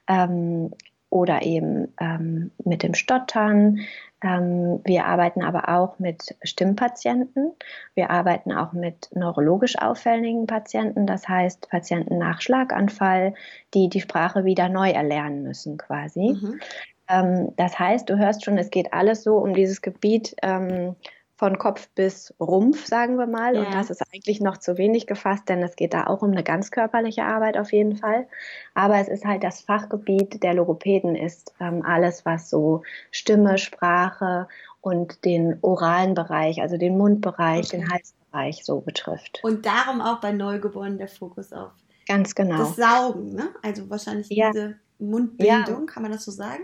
ähm, 0.07 0.71
oder 1.09 1.41
eben 1.41 1.93
ähm, 1.99 2.51
mit 2.63 2.83
dem 2.83 2.93
Stottern, 2.93 3.79
wir 4.25 5.05
arbeiten 5.05 5.43
aber 5.43 5.69
auch 5.69 5.99
mit 5.99 6.35
Stimmpatienten. 6.43 7.51
Wir 7.93 8.09
arbeiten 8.09 8.51
auch 8.51 8.73
mit 8.73 9.09
neurologisch 9.13 9.77
auffälligen 9.77 10.47
Patienten, 10.47 11.05
das 11.05 11.27
heißt 11.27 11.69
Patienten 11.69 12.17
nach 12.17 12.41
Schlaganfall, 12.41 13.33
die 13.73 13.89
die 13.89 14.01
Sprache 14.01 14.43
wieder 14.43 14.67
neu 14.69 14.89
erlernen 14.89 15.43
müssen 15.43 15.77
quasi. 15.77 16.37
Mhm. 16.41 16.59
Ähm, 17.07 17.53
das 17.55 17.77
heißt, 17.77 18.09
du 18.09 18.17
hörst 18.17 18.43
schon, 18.43 18.57
es 18.57 18.71
geht 18.71 18.93
alles 18.93 19.23
so 19.23 19.37
um 19.37 19.53
dieses 19.53 19.81
Gebiet 19.81 20.35
ähm, 20.41 20.95
von 21.37 21.57
Kopf 21.57 21.89
bis 21.95 22.33
Rumpf, 22.39 22.85
sagen 22.85 23.17
wir 23.17 23.27
mal. 23.27 23.55
Ja. 23.55 23.61
Und 23.61 23.73
das 23.73 23.89
ist 23.89 24.01
eigentlich 24.13 24.39
noch 24.39 24.57
zu 24.57 24.77
wenig 24.77 25.05
gefasst, 25.05 25.49
denn 25.49 25.61
es 25.61 25.75
geht 25.75 25.93
da 25.93 26.07
auch 26.07 26.21
um 26.21 26.31
eine 26.31 26.43
ganz 26.43 26.71
körperliche 26.71 27.23
Arbeit 27.23 27.57
auf 27.57 27.73
jeden 27.73 27.97
Fall. 27.97 28.27
Aber 28.73 28.97
es 28.99 29.07
ist 29.07 29.25
halt 29.25 29.43
das 29.43 29.61
Fachgebiet 29.61 30.43
der 30.43 30.53
Logopäden 30.53 31.15
ist 31.15 31.53
ähm, 31.59 31.83
alles, 31.85 32.25
was 32.25 32.49
so 32.49 32.83
Stimme, 33.11 33.57
Sprache 33.57 34.47
und 34.81 35.25
den 35.25 35.57
oralen 35.61 36.13
Bereich, 36.13 36.61
also 36.61 36.77
den 36.77 36.97
Mundbereich, 36.97 37.67
okay. 37.67 37.77
den 37.77 37.89
Halsbereich 37.89 38.63
so 38.63 38.79
betrifft. 38.79 39.41
Und 39.43 39.65
darum 39.65 40.01
auch 40.01 40.21
bei 40.21 40.31
Neugeborenen 40.31 40.97
der 40.97 41.07
Fokus 41.07 41.51
auf 41.51 41.71
Ganz 42.07 42.35
genau. 42.35 42.59
Das 42.59 42.75
Saugen, 42.75 43.33
ne? 43.33 43.49
Also 43.61 43.89
wahrscheinlich 43.89 44.29
ja. 44.29 44.51
diese 44.51 44.75
Mundbildung, 44.99 45.79
ja. 45.79 45.85
kann 45.85 46.03
man 46.03 46.11
das 46.11 46.23
so 46.23 46.31
sagen? 46.31 46.63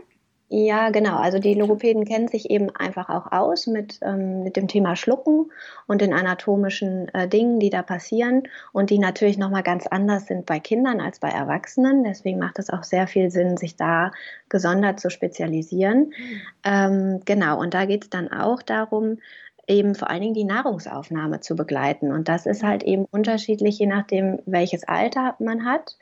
Ja, 0.53 0.89
genau. 0.89 1.15
Also 1.15 1.39
die 1.39 1.53
Logopäden 1.53 2.03
kennen 2.03 2.27
sich 2.27 2.49
eben 2.49 2.75
einfach 2.75 3.07
auch 3.07 3.31
aus 3.31 3.67
mit, 3.67 3.99
ähm, 4.01 4.43
mit 4.43 4.57
dem 4.57 4.67
Thema 4.67 4.97
Schlucken 4.97 5.49
und 5.87 6.01
den 6.01 6.13
anatomischen 6.13 7.07
äh, 7.13 7.29
Dingen, 7.29 7.61
die 7.61 7.69
da 7.69 7.81
passieren 7.81 8.43
und 8.73 8.89
die 8.89 8.99
natürlich 8.99 9.37
nochmal 9.37 9.63
ganz 9.63 9.87
anders 9.87 10.25
sind 10.25 10.45
bei 10.45 10.59
Kindern 10.59 10.99
als 10.99 11.19
bei 11.19 11.29
Erwachsenen. 11.29 12.03
Deswegen 12.03 12.37
macht 12.37 12.59
es 12.59 12.69
auch 12.69 12.83
sehr 12.83 13.07
viel 13.07 13.31
Sinn, 13.31 13.55
sich 13.55 13.77
da 13.77 14.11
gesondert 14.49 14.99
zu 14.99 15.09
spezialisieren. 15.09 16.07
Mhm. 16.17 16.41
Ähm, 16.65 17.21
genau, 17.23 17.57
und 17.57 17.73
da 17.73 17.85
geht 17.85 18.03
es 18.03 18.09
dann 18.09 18.29
auch 18.29 18.61
darum, 18.61 19.19
eben 19.67 19.95
vor 19.95 20.09
allen 20.09 20.21
Dingen 20.21 20.33
die 20.33 20.43
Nahrungsaufnahme 20.43 21.39
zu 21.39 21.55
begleiten. 21.55 22.11
Und 22.11 22.27
das 22.27 22.45
ist 22.45 22.61
halt 22.61 22.83
eben 22.83 23.05
unterschiedlich, 23.05 23.79
je 23.79 23.87
nachdem, 23.87 24.39
welches 24.45 24.85
Alter 24.85 25.35
man 25.39 25.63
hat 25.63 25.95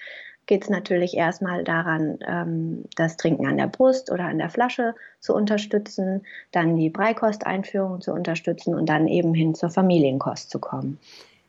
geht 0.49 0.63
es 0.63 0.69
natürlich 0.69 1.13
erstmal 1.13 1.63
daran, 1.63 2.17
ähm, 2.27 2.85
das 2.95 3.17
Trinken 3.17 3.45
an 3.45 3.57
der 3.57 3.67
Brust 3.67 4.11
oder 4.11 4.25
an 4.25 4.39
der 4.39 4.49
Flasche 4.49 4.95
zu 5.19 5.35
unterstützen, 5.35 6.25
dann 6.51 6.75
die 6.75 6.89
Beikosteinführung 6.89 8.01
zu 8.01 8.11
unterstützen 8.11 8.73
und 8.73 8.89
dann 8.89 9.07
eben 9.07 9.35
hin 9.35 9.53
zur 9.53 9.69
Familienkost 9.69 10.49
zu 10.49 10.57
kommen. 10.57 10.97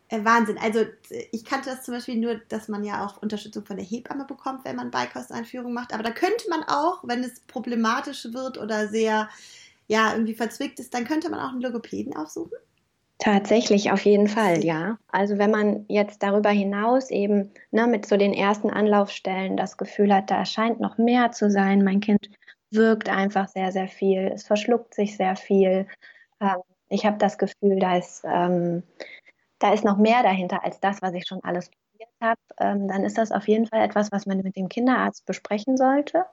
Äh, 0.09 0.23
Wahnsinn. 0.23 0.59
Also 0.63 0.85
ich 1.33 1.47
kannte 1.47 1.71
das 1.71 1.83
zum 1.83 1.95
Beispiel 1.95 2.17
nur, 2.17 2.43
dass 2.51 2.69
man 2.69 2.85
ja 2.85 3.07
auch 3.07 3.23
Unterstützung 3.23 3.65
von 3.65 3.79
der 3.79 3.87
Hebamme 3.87 4.27
bekommt, 4.27 4.67
wenn 4.67 4.77
man 4.77 4.91
Beikosteinführung 4.91 5.73
macht. 5.73 5.95
Aber 5.95 6.03
da 6.03 6.11
könnte 6.11 6.51
man 6.51 6.63
auch, 6.65 7.03
wenn 7.03 7.25
es 7.25 7.41
problematisch 7.41 8.29
wird 8.35 8.59
oder 8.59 8.87
sehr, 8.89 9.31
ja, 9.89 10.13
irgendwie 10.13 10.35
verzwickt 10.35 10.79
ist, 10.79 10.93
dann 10.93 11.07
könnte 11.07 11.31
man 11.31 11.41
auch 11.41 11.53
einen 11.53 11.63
Logopäden 11.63 12.15
aufsuchen. 12.15 12.59
Tatsächlich, 13.21 13.93
auf 13.93 14.07
jeden 14.07 14.29
Fall, 14.29 14.65
ja. 14.65 14.97
Also 15.09 15.37
wenn 15.37 15.51
man 15.51 15.85
jetzt 15.89 16.23
darüber 16.23 16.49
hinaus 16.49 17.11
eben 17.11 17.53
ne, 17.71 17.87
mit 17.87 18.07
so 18.07 18.17
den 18.17 18.33
ersten 18.33 18.71
Anlaufstellen 18.71 19.59
das 19.59 19.77
Gefühl 19.77 20.13
hat, 20.15 20.31
da 20.31 20.47
scheint 20.47 20.81
noch 20.81 20.97
mehr 20.97 21.31
zu 21.31 21.51
sein, 21.51 21.85
mein 21.85 22.01
Kind 22.01 22.31
wirkt 22.71 23.11
einfach 23.11 23.47
sehr, 23.49 23.73
sehr 23.73 23.89
viel, 23.89 24.33
es 24.35 24.45
verschluckt 24.47 24.95
sich 24.95 25.19
sehr 25.19 25.37
viel. 25.37 25.87
Ähm, 26.41 26.57
ich 26.89 27.05
habe 27.05 27.19
das 27.19 27.37
Gefühl, 27.37 27.79
da 27.79 27.99
ist, 27.99 28.25
ähm, 28.25 28.85
da 29.59 29.75
ist 29.75 29.85
noch 29.85 29.99
mehr 29.99 30.23
dahinter 30.23 30.65
als 30.65 30.81
das, 30.81 31.03
was 31.03 31.13
ich 31.13 31.27
schon 31.27 31.45
alles 31.45 31.69
probiert 31.69 32.11
habe. 32.23 32.41
Ähm, 32.59 32.89
dann 32.89 33.05
ist 33.05 33.19
das 33.19 33.33
auf 33.33 33.47
jeden 33.49 33.67
Fall 33.67 33.83
etwas, 33.83 34.11
was 34.11 34.25
man 34.25 34.39
mit 34.39 34.57
dem 34.57 34.71
Kinderarzt 34.71 35.27
besprechen 35.27 35.77
sollte 35.77 36.25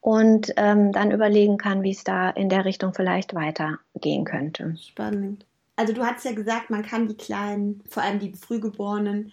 und 0.00 0.52
ähm, 0.58 0.92
dann 0.92 1.12
überlegen 1.12 1.56
kann, 1.56 1.82
wie 1.82 1.92
es 1.92 2.04
da 2.04 2.28
in 2.28 2.50
der 2.50 2.66
Richtung 2.66 2.92
vielleicht 2.92 3.34
weitergehen 3.34 4.26
könnte. 4.26 4.76
Spannend 4.76 5.46
also 5.80 5.94
du 5.94 6.04
hast 6.04 6.26
ja 6.26 6.32
gesagt, 6.32 6.68
man 6.68 6.82
kann 6.82 7.08
die 7.08 7.16
Kleinen, 7.16 7.82
vor 7.88 8.02
allem 8.02 8.18
die 8.18 8.34
Frühgeborenen, 8.34 9.32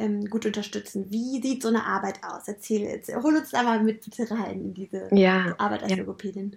ähm, 0.00 0.24
gut 0.28 0.44
unterstützen. 0.44 1.06
Wie 1.10 1.40
sieht 1.40 1.62
so 1.62 1.68
eine 1.68 1.86
Arbeit 1.86 2.18
aus? 2.24 2.48
Erzähl 2.48 2.80
jetzt, 2.80 3.14
hol 3.14 3.36
uns 3.36 3.50
da 3.50 3.62
mal 3.62 3.80
mit 3.80 4.04
bitte 4.04 4.28
rein 4.28 4.60
in 4.60 4.74
diese 4.74 5.08
ja, 5.12 5.54
Arbeit 5.56 5.84
als 5.84 5.92
ja. 5.92 5.98
Logopädin. 5.98 6.56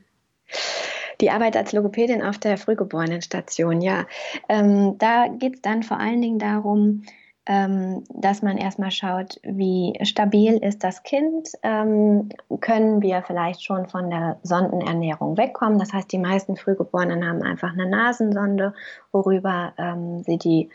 Die 1.22 1.30
Arbeit 1.30 1.56
als 1.56 1.72
Logopädin 1.72 2.24
auf 2.24 2.40
der 2.40 2.58
Frühgeborenenstation, 2.58 3.82
ja. 3.82 4.08
Ähm, 4.50 4.98
da 4.98 5.28
geht 5.28 5.56
es 5.56 5.62
dann 5.62 5.84
vor 5.84 6.00
allen 6.00 6.22
Dingen 6.22 6.40
darum, 6.40 7.04
ähm, 7.48 8.04
dass 8.14 8.42
man 8.42 8.58
erstmal 8.58 8.92
schaut, 8.92 9.40
wie 9.44 9.98
stabil 10.04 10.58
ist 10.58 10.84
das 10.84 11.04
Kind, 11.04 11.50
ähm, 11.64 12.30
können 12.60 13.02
wir 13.02 13.24
vielleicht 13.24 13.64
schon 13.64 13.88
von 13.88 14.10
der 14.10 14.38
Sondenernährung 14.44 15.38
wegkommen. 15.38 15.80
Das 15.80 15.94
heißt, 15.94 16.12
die 16.12 16.20
meisten 16.20 16.58
Frühgeborenen 16.58 17.26
haben 17.26 17.42
einfach 17.44 17.72
eine 17.72 17.90
Nasensonde, 17.90 18.74
worüber 19.14 19.74
ähm, 19.78 20.24
sie 20.24 20.38
die 20.38 20.70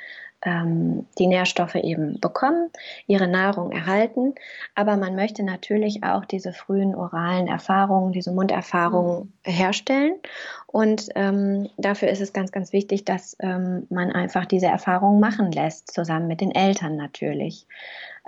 ähm, 0.45 1.07
die 1.19 1.27
Nährstoffe 1.27 1.77
eben 1.77 2.21
bekommen, 2.21 2.71
ihre 3.07 3.29
Nahrung 3.29 3.71
erhalten. 3.71 4.35
Aber 4.75 4.97
man 4.97 5.15
möchte 5.15 5.43
natürlich 5.43 6.03
auch 6.03 6.25
diese 6.25 6.53
frühen 6.53 6.95
oralen 6.95 7.47
Erfahrungen, 7.47 8.13
diese 8.13 8.33
Munderfahrungen 8.33 9.33
mhm. 9.47 9.51
herstellen. 9.51 10.15
Und 10.67 11.09
ähm, 11.15 11.69
dafür 11.77 12.09
ist 12.09 12.21
es 12.21 12.33
ganz, 12.33 12.51
ganz 12.51 12.73
wichtig, 12.73 13.05
dass 13.05 13.37
ähm, 13.41 13.87
man 13.91 14.11
einfach 14.11 14.47
diese 14.47 14.67
Erfahrungen 14.67 15.21
machen 15.21 15.53
lässt, 15.53 15.93
zusammen 15.93 16.29
mit 16.29 16.41
den 16.41 16.55
Eltern 16.55 16.97
natürlich. 16.97 17.67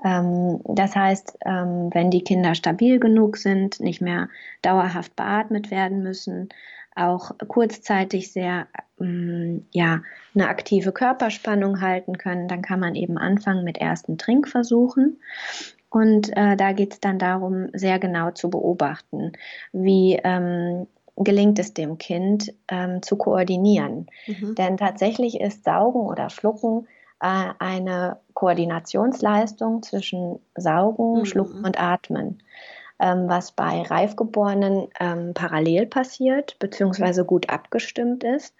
Ähm, 0.04 0.60
das 0.64 0.94
heißt, 0.94 1.38
ähm, 1.46 1.90
wenn 1.92 2.10
die 2.10 2.22
Kinder 2.22 2.54
stabil 2.54 3.00
genug 3.00 3.36
sind, 3.38 3.80
nicht 3.80 4.00
mehr 4.00 4.28
dauerhaft 4.62 5.16
beatmet 5.16 5.70
werden 5.70 6.02
müssen, 6.02 6.50
auch 6.94 7.32
kurzzeitig 7.48 8.32
sehr 8.32 8.66
ähm, 9.00 9.66
ja, 9.72 10.02
eine 10.34 10.48
aktive 10.48 10.92
Körperspannung 10.92 11.80
halten 11.80 12.18
können, 12.18 12.48
dann 12.48 12.62
kann 12.62 12.80
man 12.80 12.94
eben 12.94 13.18
anfangen 13.18 13.64
mit 13.64 13.78
ersten 13.78 14.18
Trinkversuchen. 14.18 15.20
Und 15.90 16.36
äh, 16.36 16.56
da 16.56 16.72
geht 16.72 16.94
es 16.94 17.00
dann 17.00 17.18
darum, 17.18 17.68
sehr 17.72 17.98
genau 17.98 18.32
zu 18.32 18.50
beobachten, 18.50 19.32
wie 19.72 20.18
ähm, 20.24 20.88
gelingt 21.16 21.58
es 21.60 21.74
dem 21.74 21.98
Kind 21.98 22.52
ähm, 22.68 23.02
zu 23.02 23.16
koordinieren. 23.16 24.06
Mhm. 24.26 24.54
Denn 24.56 24.76
tatsächlich 24.76 25.40
ist 25.40 25.64
Saugen 25.64 26.00
oder 26.00 26.30
Schlucken 26.30 26.88
äh, 27.20 27.52
eine 27.58 28.18
Koordinationsleistung 28.34 29.82
zwischen 29.84 30.40
Saugen, 30.56 31.20
mhm. 31.20 31.24
Schlucken 31.26 31.64
und 31.64 31.80
Atmen 31.80 32.42
ähm, 32.98 33.28
was 33.28 33.52
bei 33.52 33.82
Reifgeborenen 33.82 34.88
ähm, 35.00 35.34
parallel 35.34 35.86
passiert, 35.86 36.58
beziehungsweise 36.58 37.24
gut 37.24 37.50
abgestimmt 37.50 38.24
ist. 38.24 38.54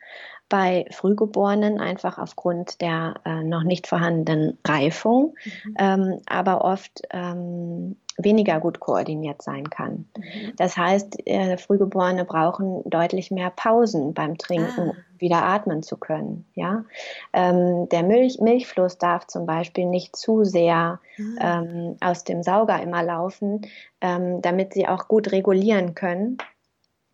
Bei 0.48 0.86
Frühgeborenen 0.90 1.80
einfach 1.80 2.18
aufgrund 2.18 2.80
der 2.80 3.14
äh, 3.24 3.42
noch 3.42 3.62
nicht 3.62 3.86
vorhandenen 3.86 4.58
Reifung, 4.66 5.34
mhm. 5.44 5.74
ähm, 5.78 6.20
aber 6.26 6.64
oft 6.64 7.02
ähm, 7.10 7.96
weniger 8.18 8.60
gut 8.60 8.80
koordiniert 8.80 9.42
sein 9.42 9.68
kann. 9.70 10.06
Mhm. 10.16 10.52
Das 10.56 10.76
heißt, 10.76 11.26
äh, 11.26 11.56
Frühgeborene 11.56 12.24
brauchen 12.24 12.82
deutlich 12.84 13.30
mehr 13.30 13.50
Pausen 13.50 14.14
beim 14.14 14.38
Trinken, 14.38 14.80
ah. 14.80 14.82
um 14.90 14.96
wieder 15.18 15.44
atmen 15.44 15.82
zu 15.82 15.96
können. 15.96 16.46
Ja? 16.54 16.84
Ähm, 17.32 17.88
der 17.88 18.02
Milch, 18.02 18.40
Milchfluss 18.40 18.98
darf 18.98 19.26
zum 19.26 19.46
Beispiel 19.46 19.86
nicht 19.86 20.16
zu 20.16 20.44
sehr 20.44 21.00
ah. 21.40 21.62
ähm, 21.62 21.96
aus 22.00 22.24
dem 22.24 22.42
Sauger 22.42 22.80
immer 22.82 23.02
laufen, 23.02 23.62
ähm, 24.00 24.42
damit 24.42 24.74
sie 24.74 24.86
auch 24.86 25.08
gut 25.08 25.32
regulieren 25.32 25.94
können 25.94 26.38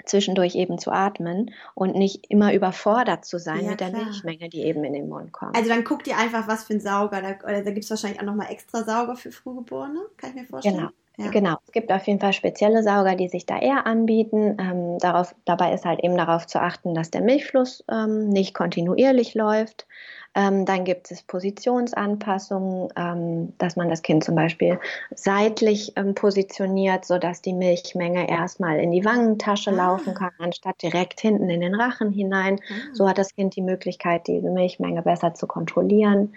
zwischendurch 0.05 0.55
eben 0.55 0.79
zu 0.79 0.91
atmen 0.91 1.53
und 1.75 1.95
nicht 1.95 2.27
immer 2.29 2.53
überfordert 2.55 3.25
zu 3.25 3.39
sein 3.39 3.65
ja, 3.65 3.71
mit 3.71 3.81
der 3.81 3.91
klar. 3.91 4.05
Milchmenge, 4.05 4.49
die 4.49 4.63
eben 4.63 4.85
in 4.85 4.93
den 4.93 5.09
Mund 5.09 5.33
kommt. 5.33 5.57
Also 5.57 5.69
dann 5.69 5.85
guckt 5.85 6.07
ihr 6.07 6.17
einfach, 6.17 6.49
was 6.49 6.65
für 6.65 6.75
ein 6.75 6.81
Sauger, 6.81 7.23
da, 7.23 7.45
oder 7.45 7.63
da 7.63 7.71
gibt 7.71 7.85
es 7.85 7.91
wahrscheinlich 7.91 8.21
auch 8.21 8.27
nochmal 8.27 8.51
extra 8.51 8.85
Sauger 8.85 9.17
für 9.17 9.33
Frühgeborene, 9.33 10.01
kann 10.17 10.31
ich 10.31 10.37
mir 10.37 10.45
vorstellen. 10.45 10.77
Genau. 10.77 10.91
Ja. 11.21 11.31
Genau, 11.31 11.57
es 11.67 11.73
gibt 11.73 11.93
auf 11.93 12.07
jeden 12.07 12.19
Fall 12.19 12.33
spezielle 12.33 12.83
Sauger, 12.83 13.15
die 13.15 13.29
sich 13.29 13.45
da 13.45 13.59
eher 13.59 13.87
anbieten. 13.87 14.57
Ähm, 14.59 14.99
darauf, 14.99 15.35
dabei 15.45 15.75
ist 15.75 15.85
halt 15.85 16.03
eben 16.03 16.17
darauf 16.17 16.47
zu 16.47 16.61
achten, 16.61 16.95
dass 16.95 17.11
der 17.11 17.21
Milchfluss 17.21 17.85
ähm, 17.91 18.31
nicht 18.31 18.55
kontinuierlich 18.55 19.35
läuft. 19.35 19.87
Ähm, 20.35 20.65
dann 20.65 20.85
gibt 20.85 21.11
es 21.11 21.23
Positionsanpassungen, 21.23 22.89
ähm, 22.97 23.53
dass 23.59 23.77
man 23.77 23.91
das 23.91 24.01
Kind 24.01 24.25
zum 24.25 24.35
Beispiel 24.35 24.81
seitlich 25.15 25.93
ähm, 25.97 26.15
positioniert, 26.15 27.05
sodass 27.05 27.43
die 27.43 27.53
Milchmenge 27.53 28.31
erstmal 28.31 28.79
in 28.79 28.91
die 28.91 29.05
Wangentasche 29.05 29.73
ah. 29.73 29.75
laufen 29.75 30.15
kann, 30.15 30.31
anstatt 30.39 30.81
direkt 30.83 31.21
hinten 31.21 31.51
in 31.51 31.61
den 31.61 31.75
Rachen 31.75 32.13
hinein. 32.13 32.61
Ah. 32.71 32.95
So 32.95 33.07
hat 33.07 33.19
das 33.19 33.35
Kind 33.35 33.57
die 33.57 33.63
Möglichkeit, 33.63 34.27
diese 34.27 34.49
Milchmenge 34.49 35.03
besser 35.03 35.35
zu 35.35 35.47
kontrollieren. 35.47 36.33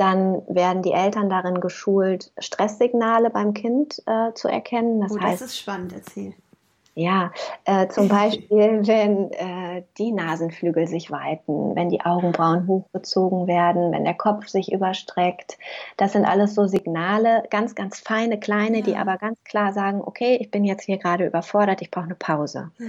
Dann 0.00 0.40
werden 0.48 0.80
die 0.80 0.92
Eltern 0.92 1.28
darin 1.28 1.60
geschult, 1.60 2.32
Stresssignale 2.38 3.28
beim 3.28 3.52
Kind 3.52 4.02
äh, 4.06 4.32
zu 4.32 4.48
erkennen. 4.48 5.02
Das 5.02 5.12
oh, 5.12 5.20
heißt, 5.20 5.42
das 5.42 5.50
ist 5.50 5.58
spannend, 5.58 5.92
erzähl. 5.92 6.32
Ja, 6.94 7.32
äh, 7.66 7.86
zum 7.88 8.08
Beispiel, 8.08 8.86
wenn 8.86 9.30
äh, 9.32 9.84
die 9.98 10.12
Nasenflügel 10.12 10.86
sich 10.86 11.10
weiten, 11.10 11.76
wenn 11.76 11.90
die 11.90 12.00
Augenbrauen 12.00 12.66
hochgezogen 12.66 13.46
werden, 13.46 13.92
wenn 13.92 14.04
der 14.04 14.14
Kopf 14.14 14.48
sich 14.48 14.72
überstreckt. 14.72 15.58
Das 15.98 16.14
sind 16.14 16.24
alles 16.24 16.54
so 16.54 16.66
Signale, 16.66 17.42
ganz, 17.50 17.74
ganz 17.74 18.00
feine, 18.00 18.40
kleine, 18.40 18.78
ja. 18.78 18.84
die 18.84 18.96
aber 18.96 19.18
ganz 19.18 19.38
klar 19.44 19.74
sagen, 19.74 20.00
okay, 20.02 20.38
ich 20.40 20.50
bin 20.50 20.64
jetzt 20.64 20.84
hier 20.84 20.96
gerade 20.96 21.26
überfordert, 21.26 21.82
ich 21.82 21.90
brauche 21.90 22.06
eine 22.06 22.14
Pause. 22.14 22.70
Ja. 22.78 22.86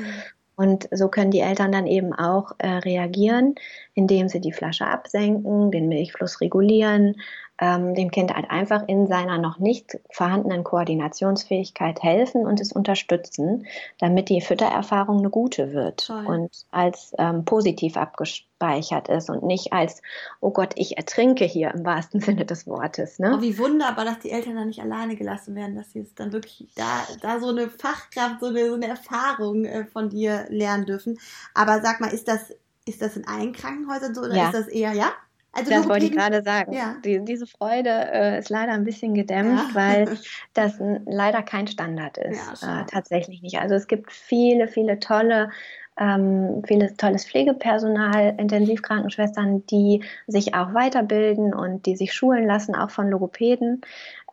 Und 0.56 0.88
so 0.92 1.08
können 1.08 1.32
die 1.32 1.40
Eltern 1.40 1.72
dann 1.72 1.88
eben 1.88 2.14
auch 2.14 2.52
äh, 2.60 2.68
reagieren, 2.68 3.56
indem 3.94 4.30
sie 4.30 4.42
die 4.42 4.52
Flasche 4.52 4.86
absenken, 4.86 5.72
den 5.72 5.88
Milchfluss 5.88 6.42
regulieren, 6.42 7.16
ähm, 7.62 7.94
dem 7.94 8.10
Kind 8.10 8.34
halt 8.34 8.50
einfach 8.50 8.88
in 8.88 9.06
seiner 9.06 9.38
noch 9.38 9.60
nicht 9.60 10.00
vorhandenen 10.10 10.64
Koordinationsfähigkeit 10.64 12.02
helfen 12.02 12.48
und 12.48 12.60
es 12.60 12.74
unterstützen, 12.74 13.68
damit 14.00 14.30
die 14.30 14.42
Füttererfahrung 14.42 15.20
eine 15.20 15.30
gute 15.30 15.72
wird 15.72 16.08
Toll. 16.08 16.26
und 16.26 16.66
als 16.72 17.14
ähm, 17.20 17.46
positiv 17.46 17.98
abgespeichert 17.98 19.10
ist 19.10 19.30
und 19.30 19.44
nicht 19.44 19.74
als, 19.74 20.02
oh 20.40 20.50
Gott, 20.50 20.74
ich 20.76 20.98
ertrinke 20.98 21.46
hier 21.46 21.72
im 21.72 21.86
wahrsten 21.86 22.20
Sinne 22.20 22.46
des 22.46 22.66
Wortes. 22.66 23.20
Ne? 23.20 23.36
Oh, 23.38 23.42
wie 23.42 23.58
wunderbar, 23.60 24.06
dass 24.06 24.20
die 24.20 24.32
Eltern 24.32 24.56
da 24.56 24.66
nicht 24.66 24.82
alleine 24.82 25.16
gelassen 25.16 25.54
werden, 25.54 25.76
dass 25.76 25.92
sie 25.92 26.00
es 26.00 26.16
dann 26.16 26.34
wirklich 26.34 26.68
da, 26.76 27.06
da 27.22 27.40
so 27.40 27.50
eine 27.50 27.70
Fachkraft, 27.70 28.40
so 28.40 28.48
eine, 28.48 28.70
so 28.70 28.74
eine 28.74 28.88
Erfahrung 28.88 29.66
äh, 29.66 29.86
von 29.86 30.10
dir 30.10 30.48
lernen 30.50 30.86
dürfen. 30.88 31.20
Aber 31.54 31.80
sag 31.82 32.02
mal, 32.02 32.12
ist 32.12 32.28
das, 32.28 32.56
ist 32.88 33.04
das 33.04 33.16
in 33.16 33.28
allen 33.28 33.54
Krankenhäusern 33.54 34.16
so 34.16 34.22
oder 34.22 34.36
ja. 34.36 34.48
ist 34.48 34.56
das 34.56 34.68
eher, 34.68 34.94
ja? 34.94 35.12
Also 35.54 35.70
das 35.70 35.90
wollte 35.90 36.06
ich 36.06 36.14
gerade 36.14 36.44
sagen. 36.44 36.72
Ja. 36.72 36.96
Die, 37.04 37.24
diese 37.26 37.46
Freude 37.46 37.90
äh, 37.90 38.40
ist 38.40 38.50
leider 38.50 38.72
ein 38.72 38.86
bisschen 38.86 39.14
gedämpft, 39.14 39.70
ja. 39.70 39.76
weil 39.76 40.18
das 40.54 40.76
leider 41.06 41.44
kein 41.44 41.68
Standard 41.68 42.18
ist. 42.18 42.62
Ja, 42.62 42.82
äh, 42.82 42.86
tatsächlich 42.86 43.42
nicht. 43.42 43.60
Also 43.60 43.76
es 43.76 43.88
gibt 43.88 44.12
viele, 44.14 44.70
viele 44.70 45.00
tolle, 45.00 45.50
ähm, 45.98 46.64
vieles 46.66 46.96
tolles 46.96 47.26
Pflegepersonal, 47.26 48.36
Intensivkrankenschwestern, 48.38 49.66
die 49.66 50.04
sich 50.26 50.56
auch 50.56 50.74
weiterbilden 50.74 51.54
und 51.54 51.86
die 51.86 51.98
sich 51.98 52.14
schulen 52.14 52.48
lassen, 52.48 52.74
auch 52.74 52.90
von 52.90 53.10
Logopäden. 53.10 53.82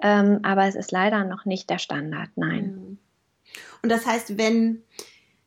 Ähm, 0.00 0.38
aber 0.44 0.66
es 0.66 0.76
ist 0.76 0.92
leider 0.92 1.25
noch 1.25 1.44
nicht 1.44 1.68
der 1.68 1.78
Standard, 1.78 2.30
nein. 2.37 2.76
Mhm. 2.76 2.98
Und 3.82 3.90
das 3.90 4.06
heißt, 4.06 4.38
wenn, 4.38 4.84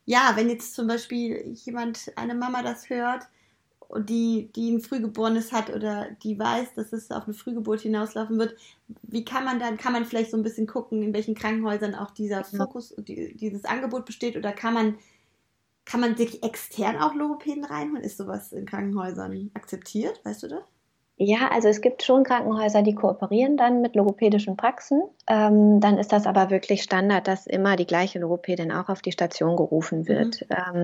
ja, 0.06 0.34
wenn 0.36 0.50
jetzt 0.50 0.76
zum 0.76 0.88
Beispiel 0.88 1.54
jemand, 1.64 2.12
eine 2.18 2.36
Mama 2.36 2.62
das 2.62 2.90
hört, 2.90 3.24
die, 4.00 4.52
die 4.56 4.72
ein 4.72 4.82
Frühgeborenes 4.82 5.52
hat 5.52 5.70
oder 5.70 6.08
die 6.24 6.38
weiß, 6.38 6.74
dass 6.76 6.94
es 6.94 7.12
auf 7.12 7.26
eine 7.26 7.34
Frühgeburt 7.34 7.82
hinauslaufen 7.82 8.38
wird, 8.40 8.56
wie 9.04 9.26
kann 9.26 9.44
man 9.44 9.60
dann, 9.60 9.78
kann 9.78 9.94
man 9.94 10.06
vielleicht 10.06 10.32
so 10.32 10.38
ein 10.38 10.44
bisschen 10.44 10.68
gucken, 10.68 11.04
in 11.04 11.14
welchen 11.14 11.36
Krankenhäusern 11.36 11.96
auch 11.96 12.12
dieser 12.12 12.44
Fokus, 12.44 12.96
die, 12.98 13.36
dieses 13.36 13.66
Angebot 13.66 14.06
besteht 14.06 14.38
oder 14.38 14.52
kann 14.52 14.74
man, 14.74 14.96
kann 15.86 16.00
man 16.00 16.16
sich 16.16 16.44
extern 16.44 16.98
auch 16.98 17.14
Logopäden 17.14 17.66
reinholen? 17.66 18.04
Ist 18.04 18.18
sowas 18.18 18.54
in 18.54 18.66
Krankenhäusern 18.66 19.52
akzeptiert, 19.54 20.22
weißt 20.24 20.44
du 20.44 20.48
das? 20.48 20.64
Ja, 21.24 21.50
also 21.52 21.68
es 21.68 21.82
gibt 21.82 22.02
schon 22.02 22.24
Krankenhäuser, 22.24 22.82
die 22.82 22.96
kooperieren 22.96 23.56
dann 23.56 23.82
mit 23.82 23.96
logopädischen 23.96 24.58
Praxen. 24.58 25.04
Ähm, 25.28 25.80
dann 25.80 26.00
ist 26.00 26.12
das 26.12 26.26
aber 26.26 26.50
wirklich 26.50 26.82
Standard, 26.82 27.28
dass 27.28 27.46
immer 27.46 27.76
die 27.76 27.86
gleiche 27.86 28.18
Logopädin 28.18 28.72
auch 28.72 28.90
auf 28.90 29.04
die 29.04 29.12
Station 29.12 29.56
gerufen 29.56 30.08
wird. 30.08 30.42
Mhm. 30.50 30.80
Ähm, 30.80 30.84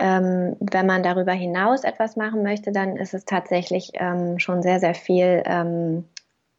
ähm, 0.00 0.56
wenn 0.60 0.86
man 0.86 1.02
darüber 1.02 1.32
hinaus 1.32 1.84
etwas 1.84 2.16
machen 2.16 2.42
möchte, 2.42 2.72
dann 2.72 2.96
ist 2.96 3.14
es 3.14 3.24
tatsächlich 3.24 3.92
ähm, 3.94 4.38
schon 4.38 4.62
sehr, 4.62 4.80
sehr 4.80 4.94
viel 4.94 5.42
ähm, 5.44 6.04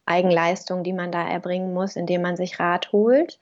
Eigenleistung, 0.06 0.82
die 0.84 0.92
man 0.92 1.12
da 1.12 1.26
erbringen 1.28 1.74
muss, 1.74 1.96
indem 1.96 2.22
man 2.22 2.36
sich 2.36 2.58
Rat 2.58 2.92
holt. 2.92 3.38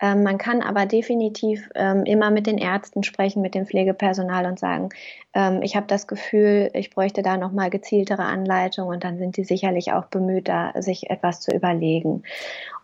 Ähm, 0.00 0.22
man 0.22 0.38
kann 0.38 0.62
aber 0.62 0.86
definitiv 0.86 1.70
ähm, 1.74 2.04
immer 2.04 2.30
mit 2.30 2.46
den 2.46 2.58
Ärzten 2.58 3.02
sprechen, 3.04 3.42
mit 3.42 3.54
dem 3.54 3.66
Pflegepersonal 3.66 4.46
und 4.46 4.58
sagen, 4.58 4.88
ähm, 5.34 5.60
ich 5.62 5.76
habe 5.76 5.86
das 5.86 6.06
Gefühl, 6.06 6.70
ich 6.72 6.90
bräuchte 6.90 7.22
da 7.22 7.36
nochmal 7.36 7.70
gezieltere 7.70 8.24
Anleitung 8.24 8.88
und 8.88 9.04
dann 9.04 9.18
sind 9.18 9.36
die 9.36 9.44
sicherlich 9.44 9.92
auch 9.92 10.06
bemüht, 10.06 10.48
da 10.48 10.72
sich 10.80 11.10
etwas 11.10 11.40
zu 11.40 11.52
überlegen. 11.54 12.22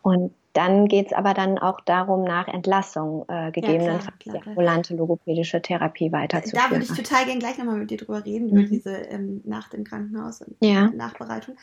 Und 0.02 0.32
dann 0.52 0.88
geht 0.88 1.06
es 1.06 1.12
aber 1.12 1.34
dann 1.34 1.58
auch 1.58 1.80
darum, 1.80 2.24
nach 2.24 2.48
Entlassung 2.48 3.24
äh, 3.28 3.52
gegebenenfalls 3.52 4.06
ja, 4.24 4.32
die 4.32 4.48
ambulante 4.48 4.96
logopädische 4.96 5.62
Therapie 5.62 6.10
weiterzuführen. 6.10 6.64
Da 6.64 6.70
würde 6.70 6.84
ich 6.84 6.92
total 6.92 7.24
gerne 7.24 7.38
gleich 7.38 7.58
nochmal 7.58 7.76
mit 7.76 7.90
dir 7.90 7.98
drüber 7.98 8.24
reden, 8.24 8.46
mhm. 8.46 8.58
über 8.58 8.62
diese 8.68 8.90
ähm, 8.90 9.42
nach 9.44 9.68
dem 9.68 9.84
Krankenhaus 9.84 10.40
und 10.40 10.56
ja. 10.60 10.90
Nachbereitung 10.90 11.56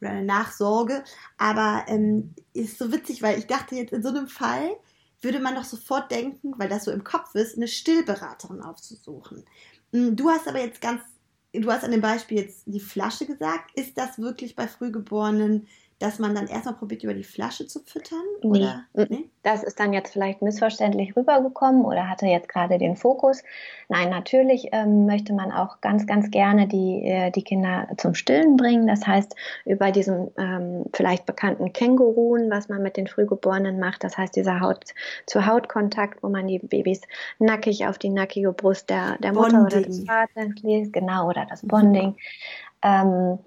oder 0.00 0.10
eine 0.10 0.24
Nachsorge. 0.24 1.04
Aber 1.38 1.84
ähm, 1.86 2.34
ist 2.52 2.78
so 2.78 2.92
witzig, 2.92 3.22
weil 3.22 3.38
ich 3.38 3.46
dachte 3.46 3.76
jetzt 3.76 3.92
in 3.92 4.02
so 4.02 4.08
einem 4.08 4.26
Fall 4.26 4.70
würde 5.22 5.38
man 5.38 5.54
doch 5.54 5.64
sofort 5.64 6.10
denken, 6.10 6.52
weil 6.58 6.68
das 6.68 6.84
so 6.84 6.90
im 6.90 7.04
Kopf 7.04 7.34
ist, 7.34 7.56
eine 7.56 7.68
Stillberaterin 7.68 8.60
aufzusuchen. 8.60 9.44
Hm, 9.92 10.16
du 10.16 10.28
hast 10.28 10.48
aber 10.48 10.60
jetzt 10.60 10.80
ganz, 10.80 11.00
du 11.52 11.70
hast 11.70 11.84
an 11.84 11.92
dem 11.92 12.00
Beispiel 12.00 12.38
jetzt 12.38 12.64
die 12.66 12.80
Flasche 12.80 13.26
gesagt. 13.26 13.70
Ist 13.78 13.96
das 13.96 14.18
wirklich 14.18 14.56
bei 14.56 14.66
Frühgeborenen 14.66 15.68
dass 16.02 16.18
man 16.18 16.34
dann 16.34 16.48
erstmal 16.48 16.74
probiert, 16.74 17.04
über 17.04 17.14
die 17.14 17.22
Flasche 17.22 17.66
zu 17.68 17.80
füttern? 17.80 18.22
Nee. 18.42 18.68
nee. 19.08 19.30
Das 19.44 19.62
ist 19.62 19.78
dann 19.78 19.92
jetzt 19.92 20.12
vielleicht 20.12 20.42
missverständlich 20.42 21.16
rübergekommen 21.16 21.84
oder 21.84 22.08
hatte 22.08 22.26
jetzt 22.26 22.48
gerade 22.48 22.78
den 22.78 22.96
Fokus. 22.96 23.42
Nein, 23.88 24.10
natürlich 24.10 24.68
ähm, 24.72 25.06
möchte 25.06 25.32
man 25.32 25.52
auch 25.52 25.80
ganz, 25.80 26.06
ganz 26.06 26.30
gerne 26.30 26.66
die, 26.66 27.04
äh, 27.04 27.30
die 27.30 27.42
Kinder 27.42 27.86
zum 27.98 28.14
Stillen 28.14 28.56
bringen. 28.56 28.88
Das 28.88 29.06
heißt, 29.06 29.36
über 29.64 29.92
diesen 29.92 30.30
ähm, 30.36 30.86
vielleicht 30.92 31.24
bekannten 31.24 31.72
Känguruen, 31.72 32.50
was 32.50 32.68
man 32.68 32.82
mit 32.82 32.96
den 32.96 33.06
Frühgeborenen 33.06 33.78
macht, 33.78 34.02
das 34.02 34.18
heißt 34.18 34.34
dieser 34.34 34.60
Haut-zu-Haut-Kontakt, 34.60 36.22
wo 36.22 36.28
man 36.28 36.48
die 36.48 36.58
Babys 36.58 37.02
nackig 37.38 37.86
auf 37.86 37.98
die 37.98 38.10
nackige 38.10 38.52
Brust 38.52 38.90
der, 38.90 39.18
der 39.18 39.32
Mutter 39.32 39.64
oder 39.64 39.82
des 39.82 40.04
Vaters 40.04 40.50
legt, 40.62 40.92
genau, 40.92 41.28
oder 41.28 41.46
das 41.48 41.62
Bonding. 41.62 42.08
Mhm. 42.08 42.16
Ähm, 42.84 43.38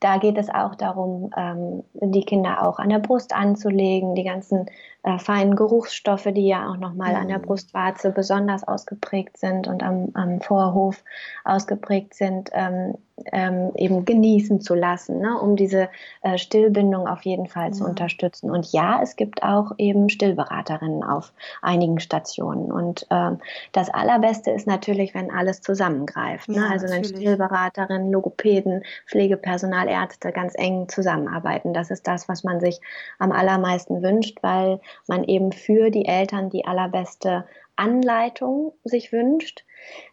da 0.00 0.18
geht 0.18 0.38
es 0.38 0.48
auch 0.48 0.74
darum, 0.74 1.30
ähm, 1.36 1.82
die 1.94 2.24
Kinder 2.24 2.66
auch 2.66 2.78
an 2.78 2.88
der 2.88 3.00
Brust 3.00 3.34
anzulegen, 3.34 4.14
die 4.14 4.24
ganzen 4.24 4.66
äh, 5.02 5.18
feinen 5.18 5.56
Geruchsstoffe, 5.56 6.28
die 6.32 6.46
ja 6.46 6.70
auch 6.70 6.76
nochmal 6.76 7.10
mhm. 7.10 7.16
an 7.16 7.28
der 7.28 7.38
mhm. 7.38 7.42
Brustwarze 7.42 8.10
besonders 8.12 8.66
ausgeprägt 8.66 9.38
sind 9.38 9.66
und 9.66 9.82
am, 9.82 10.10
am 10.14 10.40
Vorhof 10.40 11.02
ausgeprägt 11.44 12.14
sind, 12.14 12.50
ähm, 12.52 12.94
ähm, 13.32 13.72
eben 13.76 14.04
genießen 14.04 14.60
zu 14.60 14.74
lassen, 14.74 15.20
ne, 15.20 15.38
um 15.38 15.56
diese 15.56 15.88
äh, 16.22 16.38
Stillbindung 16.38 17.06
auf 17.06 17.22
jeden 17.22 17.46
Fall 17.46 17.68
ja. 17.68 17.72
zu 17.72 17.84
unterstützen. 17.84 18.50
Und 18.50 18.72
ja, 18.72 19.00
es 19.02 19.16
gibt 19.16 19.42
auch 19.42 19.72
eben 19.78 20.08
Stillberaterinnen 20.08 21.02
auf 21.02 21.32
einigen 21.62 22.00
Stationen. 22.00 22.70
Und 22.70 23.06
ähm, 23.10 23.38
das 23.72 23.90
Allerbeste 23.90 24.50
ist 24.50 24.66
natürlich, 24.66 25.14
wenn 25.14 25.30
alles 25.30 25.60
zusammengreift. 25.60 26.48
Ne? 26.48 26.56
Ja, 26.56 26.68
also 26.70 26.88
wenn 26.88 27.04
Stillberaterinnen, 27.04 28.10
Logopäden, 28.10 28.82
Pflegepersonal, 29.06 29.88
Ärzte 29.88 30.32
ganz 30.32 30.54
eng 30.56 30.88
zusammenarbeiten. 30.88 31.72
Das 31.72 31.90
ist 31.90 32.06
das, 32.06 32.28
was 32.28 32.44
man 32.44 32.60
sich 32.60 32.80
am 33.18 33.32
allermeisten 33.32 34.02
wünscht, 34.02 34.38
weil 34.42 34.80
man 35.06 35.24
eben 35.24 35.52
für 35.52 35.90
die 35.90 36.06
Eltern 36.06 36.50
die 36.50 36.64
allerbeste 36.64 37.44
Anleitung 37.76 38.72
sich 38.84 39.12
wünscht. 39.12 39.64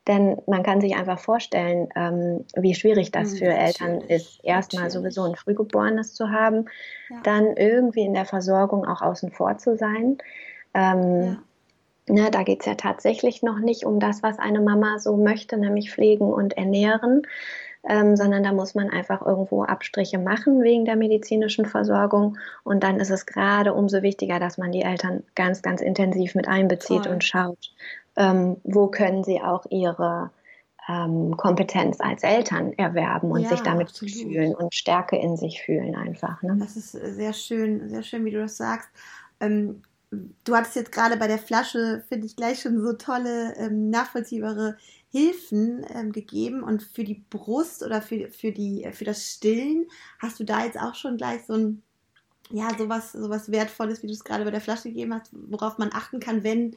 Denn 0.07 0.37
man 0.47 0.63
kann 0.63 0.81
sich 0.81 0.95
einfach 0.95 1.19
vorstellen, 1.19 1.89
ähm, 1.95 2.45
wie 2.55 2.75
schwierig 2.75 3.11
das 3.11 3.31
hm, 3.31 3.37
für 3.37 3.53
Eltern 3.53 4.01
ist, 4.01 4.39
erstmal 4.43 4.89
sowieso 4.89 5.23
ein 5.23 5.35
Frühgeborenes 5.35 6.13
zu 6.13 6.29
haben, 6.29 6.65
ja. 7.09 7.17
dann 7.23 7.57
irgendwie 7.57 8.05
in 8.05 8.13
der 8.13 8.25
Versorgung 8.25 8.85
auch 8.85 9.01
außen 9.01 9.31
vor 9.31 9.57
zu 9.57 9.77
sein. 9.77 10.17
Ähm, 10.73 11.23
ja. 11.23 11.37
Ne, 12.07 12.29
da 12.29 12.43
geht 12.43 12.59
es 12.59 12.67
ja 12.67 12.75
tatsächlich 12.75 13.41
noch 13.41 13.57
nicht 13.57 13.83
um 13.83 13.99
das, 13.99 14.21
was 14.21 14.37
eine 14.37 14.61
Mama 14.61 14.99
so 14.99 15.17
möchte, 15.17 15.57
nämlich 15.57 15.91
pflegen 15.91 16.31
und 16.31 16.55
ernähren, 16.55 17.23
ähm, 17.87 18.15
sondern 18.15 18.43
da 18.43 18.51
muss 18.51 18.75
man 18.75 18.91
einfach 18.91 19.25
irgendwo 19.25 19.63
Abstriche 19.63 20.19
machen 20.19 20.61
wegen 20.61 20.85
der 20.85 20.97
medizinischen 20.97 21.65
Versorgung. 21.65 22.37
Und 22.63 22.83
dann 22.83 22.99
ist 22.99 23.09
es 23.09 23.25
gerade 23.25 23.73
umso 23.73 24.03
wichtiger, 24.03 24.39
dass 24.39 24.59
man 24.59 24.71
die 24.71 24.83
Eltern 24.83 25.23
ganz, 25.33 25.63
ganz 25.63 25.81
intensiv 25.81 26.35
mit 26.35 26.47
einbezieht 26.47 27.03
Toll. 27.03 27.13
und 27.13 27.23
schaut, 27.23 27.71
ähm, 28.15 28.57
wo 28.63 28.87
können 28.87 29.23
sie 29.23 29.41
auch 29.41 29.65
ihre 29.69 30.31
ähm, 30.87 31.35
Kompetenz 31.37 31.99
als 31.99 32.23
Eltern 32.23 32.73
erwerben 32.73 33.31
und 33.31 33.41
ja, 33.41 33.49
sich 33.49 33.61
damit 33.61 33.89
absolut. 33.89 34.13
fühlen 34.13 34.55
und 34.55 34.73
Stärke 34.73 35.17
in 35.17 35.35
sich 35.35 35.61
fühlen 35.61 35.95
einfach. 35.95 36.41
Ne? 36.43 36.57
Das 36.59 36.75
ist 36.75 36.91
sehr 36.91 37.33
schön, 37.33 37.89
sehr 37.89 38.03
schön, 38.03 38.25
wie 38.25 38.31
du 38.31 38.39
das 38.39 38.57
sagst. 38.57 38.89
Ähm, 39.39 39.81
du 40.43 40.55
hattest 40.55 40.75
jetzt 40.75 40.91
gerade 40.91 41.17
bei 41.17 41.27
der 41.27 41.39
Flasche, 41.39 42.03
finde 42.07 42.27
ich, 42.27 42.35
gleich 42.35 42.61
schon 42.61 42.81
so 42.81 42.93
tolle, 42.93 43.55
ähm, 43.57 43.89
nachvollziehbare 43.89 44.77
Hilfen 45.11 45.85
ähm, 45.93 46.11
gegeben 46.11 46.61
und 46.61 46.83
für 46.83 47.03
die 47.03 47.23
Brust 47.29 47.83
oder 47.83 48.01
für, 48.01 48.29
für, 48.29 48.51
die, 48.51 48.83
äh, 48.83 48.91
für 48.91 49.05
das 49.05 49.25
Stillen 49.25 49.87
hast 50.19 50.39
du 50.39 50.43
da 50.43 50.65
jetzt 50.65 50.79
auch 50.79 50.93
schon 50.93 51.17
gleich 51.17 51.45
so 51.45 51.53
ein, 51.53 51.81
ja, 52.51 52.69
sowas, 52.77 53.13
sowas 53.13 53.51
Wertvolles, 53.51 54.03
wie 54.03 54.07
du 54.07 54.13
es 54.13 54.23
gerade 54.23 54.43
bei 54.43 54.51
der 54.51 54.61
Flasche 54.61 54.89
gegeben 54.89 55.13
hast, 55.13 55.31
worauf 55.31 55.77
man 55.77 55.89
achten 55.93 56.19
kann, 56.19 56.43
wenn, 56.43 56.75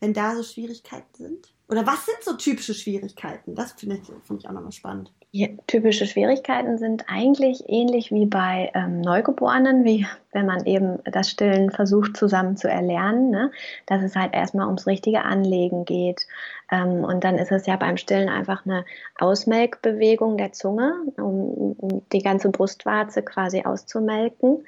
wenn 0.00 0.14
da 0.14 0.34
so 0.34 0.42
Schwierigkeiten 0.42 1.14
sind? 1.14 1.52
Oder 1.70 1.86
was 1.86 2.06
sind 2.06 2.22
so 2.22 2.34
typische 2.34 2.72
Schwierigkeiten? 2.72 3.54
Das 3.54 3.72
finde 3.72 3.96
ich, 3.96 4.06
find 4.24 4.40
ich 4.40 4.48
auch 4.48 4.52
nochmal 4.52 4.72
spannend. 4.72 5.12
Ja, 5.32 5.48
typische 5.66 6.06
Schwierigkeiten 6.06 6.78
sind 6.78 7.04
eigentlich 7.08 7.64
ähnlich 7.66 8.10
wie 8.10 8.24
bei 8.24 8.70
ähm, 8.74 9.02
Neugeborenen, 9.02 9.84
wie 9.84 10.06
wenn 10.32 10.46
man 10.46 10.64
eben 10.64 11.00
das 11.04 11.30
Stillen 11.30 11.70
versucht 11.70 12.16
zusammen 12.16 12.56
zu 12.56 12.70
erlernen, 12.70 13.28
ne? 13.28 13.50
dass 13.84 14.02
es 14.02 14.16
halt 14.16 14.32
erstmal 14.32 14.64
ums 14.64 14.86
richtige 14.86 15.24
Anlegen 15.24 15.84
geht. 15.84 16.26
Ähm, 16.72 17.04
und 17.04 17.24
dann 17.24 17.36
ist 17.36 17.52
es 17.52 17.66
ja 17.66 17.76
beim 17.76 17.98
Stillen 17.98 18.30
einfach 18.30 18.64
eine 18.64 18.86
Ausmelkbewegung 19.18 20.38
der 20.38 20.52
Zunge, 20.52 20.94
um, 21.18 21.72
um 21.76 22.02
die 22.10 22.22
ganze 22.22 22.48
Brustwarze 22.48 23.22
quasi 23.22 23.64
auszumelken. 23.64 24.64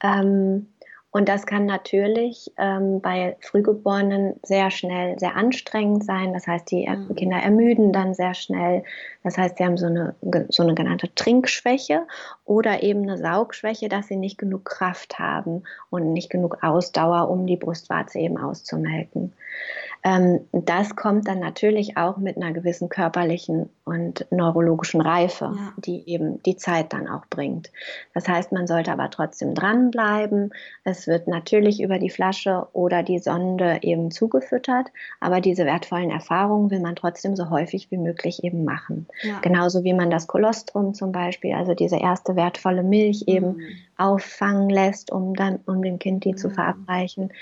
Ähm, 0.00 0.68
und 1.16 1.30
das 1.30 1.46
kann 1.46 1.64
natürlich 1.64 2.52
ähm, 2.58 3.00
bei 3.00 3.38
Frühgeborenen 3.40 4.34
sehr 4.42 4.70
schnell 4.70 5.18
sehr 5.18 5.34
anstrengend 5.34 6.04
sein. 6.04 6.34
Das 6.34 6.46
heißt, 6.46 6.70
die 6.70 6.86
mhm. 6.86 7.14
Kinder 7.14 7.38
ermüden 7.38 7.90
dann 7.90 8.12
sehr 8.12 8.34
schnell. 8.34 8.84
Das 9.22 9.38
heißt, 9.38 9.56
sie 9.56 9.64
haben 9.64 9.78
so 9.78 9.86
eine, 9.86 10.14
so 10.50 10.62
eine 10.62 10.74
genannte 10.74 11.14
Trinkschwäche 11.14 12.02
oder 12.44 12.82
eben 12.82 13.04
eine 13.04 13.16
Saugschwäche, 13.16 13.88
dass 13.88 14.08
sie 14.08 14.16
nicht 14.16 14.36
genug 14.36 14.66
Kraft 14.66 15.18
haben 15.18 15.62
und 15.88 16.12
nicht 16.12 16.28
genug 16.28 16.62
Ausdauer, 16.62 17.30
um 17.30 17.46
die 17.46 17.56
Brustwarze 17.56 18.18
eben 18.18 18.36
auszumelken. 18.36 19.32
Ähm, 20.06 20.46
das 20.52 20.94
kommt 20.94 21.26
dann 21.26 21.40
natürlich 21.40 21.96
auch 21.96 22.16
mit 22.16 22.36
einer 22.36 22.52
gewissen 22.52 22.88
körperlichen 22.88 23.70
und 23.84 24.24
neurologischen 24.30 25.00
Reife, 25.00 25.46
ja. 25.56 25.72
die 25.78 26.08
eben 26.08 26.40
die 26.44 26.54
Zeit 26.54 26.92
dann 26.92 27.08
auch 27.08 27.26
bringt. 27.28 27.72
Das 28.14 28.28
heißt, 28.28 28.52
man 28.52 28.68
sollte 28.68 28.92
aber 28.92 29.10
trotzdem 29.10 29.54
dranbleiben. 29.54 30.54
Es 30.84 31.08
wird 31.08 31.26
natürlich 31.26 31.82
über 31.82 31.98
die 31.98 32.08
Flasche 32.08 32.68
oder 32.72 33.02
die 33.02 33.18
Sonde 33.18 33.80
eben 33.82 34.12
zugefüttert, 34.12 34.92
aber 35.18 35.40
diese 35.40 35.64
wertvollen 35.64 36.12
Erfahrungen 36.12 36.70
will 36.70 36.80
man 36.80 36.94
trotzdem 36.94 37.34
so 37.34 37.50
häufig 37.50 37.90
wie 37.90 37.98
möglich 37.98 38.44
eben 38.44 38.62
machen. 38.62 39.08
Ja. 39.22 39.40
Genauso 39.40 39.82
wie 39.82 39.92
man 39.92 40.08
das 40.08 40.28
Kolostrum 40.28 40.94
zum 40.94 41.10
Beispiel, 41.10 41.52
also 41.54 41.74
diese 41.74 41.96
erste 41.96 42.36
wertvolle 42.36 42.84
Milch 42.84 43.24
eben 43.26 43.56
mhm. 43.56 43.62
auffangen 43.96 44.70
lässt, 44.70 45.10
um 45.10 45.34
dann 45.34 45.58
um 45.66 45.82
dem 45.82 45.98
Kind 45.98 46.24
die 46.24 46.32
mhm. 46.32 46.36
zu 46.36 46.48
verabreichen. 46.48 47.32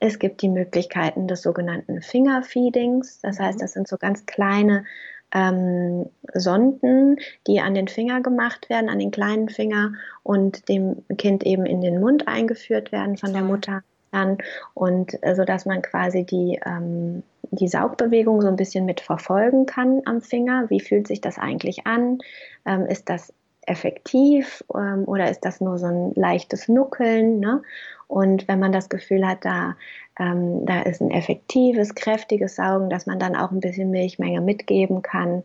Es 0.00 0.18
gibt 0.18 0.42
die 0.42 0.48
Möglichkeiten 0.48 1.28
des 1.28 1.42
sogenannten 1.42 2.00
Fingerfeedings. 2.02 3.20
Das 3.20 3.38
heißt, 3.38 3.58
mhm. 3.58 3.62
das 3.62 3.72
sind 3.72 3.88
so 3.88 3.96
ganz 3.96 4.26
kleine 4.26 4.84
ähm, 5.32 6.06
Sonden, 6.34 7.18
die 7.46 7.60
an 7.60 7.74
den 7.74 7.86
Finger 7.86 8.20
gemacht 8.20 8.68
werden, 8.68 8.88
an 8.88 8.98
den 8.98 9.10
kleinen 9.10 9.48
Finger 9.48 9.92
und 10.22 10.68
dem 10.68 11.04
Kind 11.18 11.44
eben 11.44 11.66
in 11.66 11.80
den 11.80 12.00
Mund 12.00 12.26
eingeführt 12.26 12.90
werden 12.90 13.16
von 13.16 13.32
der 13.32 13.42
Mutter 13.42 13.82
dann 14.10 14.38
und 14.74 15.22
äh, 15.22 15.36
so 15.36 15.44
dass 15.44 15.66
man 15.66 15.82
quasi 15.82 16.24
die 16.24 16.58
ähm, 16.66 17.22
die 17.52 17.68
Saugbewegung 17.68 18.40
so 18.42 18.48
ein 18.48 18.56
bisschen 18.56 18.84
mit 18.84 19.00
verfolgen 19.00 19.66
kann 19.66 20.02
am 20.04 20.20
Finger. 20.20 20.70
Wie 20.70 20.80
fühlt 20.80 21.08
sich 21.08 21.20
das 21.20 21.38
eigentlich 21.38 21.86
an? 21.86 22.18
Ähm, 22.64 22.86
ist 22.86 23.08
das 23.08 23.32
effektiv 23.66 24.64
ähm, 24.74 25.04
oder 25.06 25.30
ist 25.30 25.44
das 25.44 25.60
nur 25.60 25.78
so 25.78 25.86
ein 25.86 26.12
leichtes 26.14 26.68
Nuckeln? 26.68 27.40
Ne? 27.40 27.62
Und 28.10 28.48
wenn 28.48 28.58
man 28.58 28.72
das 28.72 28.88
Gefühl 28.88 29.26
hat, 29.26 29.44
da, 29.44 29.76
ähm, 30.18 30.66
da 30.66 30.82
ist 30.82 31.00
ein 31.00 31.10
effektives, 31.12 31.94
kräftiges 31.94 32.56
Saugen, 32.56 32.90
dass 32.90 33.06
man 33.06 33.18
dann 33.18 33.36
auch 33.36 33.52
ein 33.52 33.60
bisschen 33.60 33.90
Milchmenge 33.90 34.40
mitgeben 34.40 35.02
kann, 35.02 35.44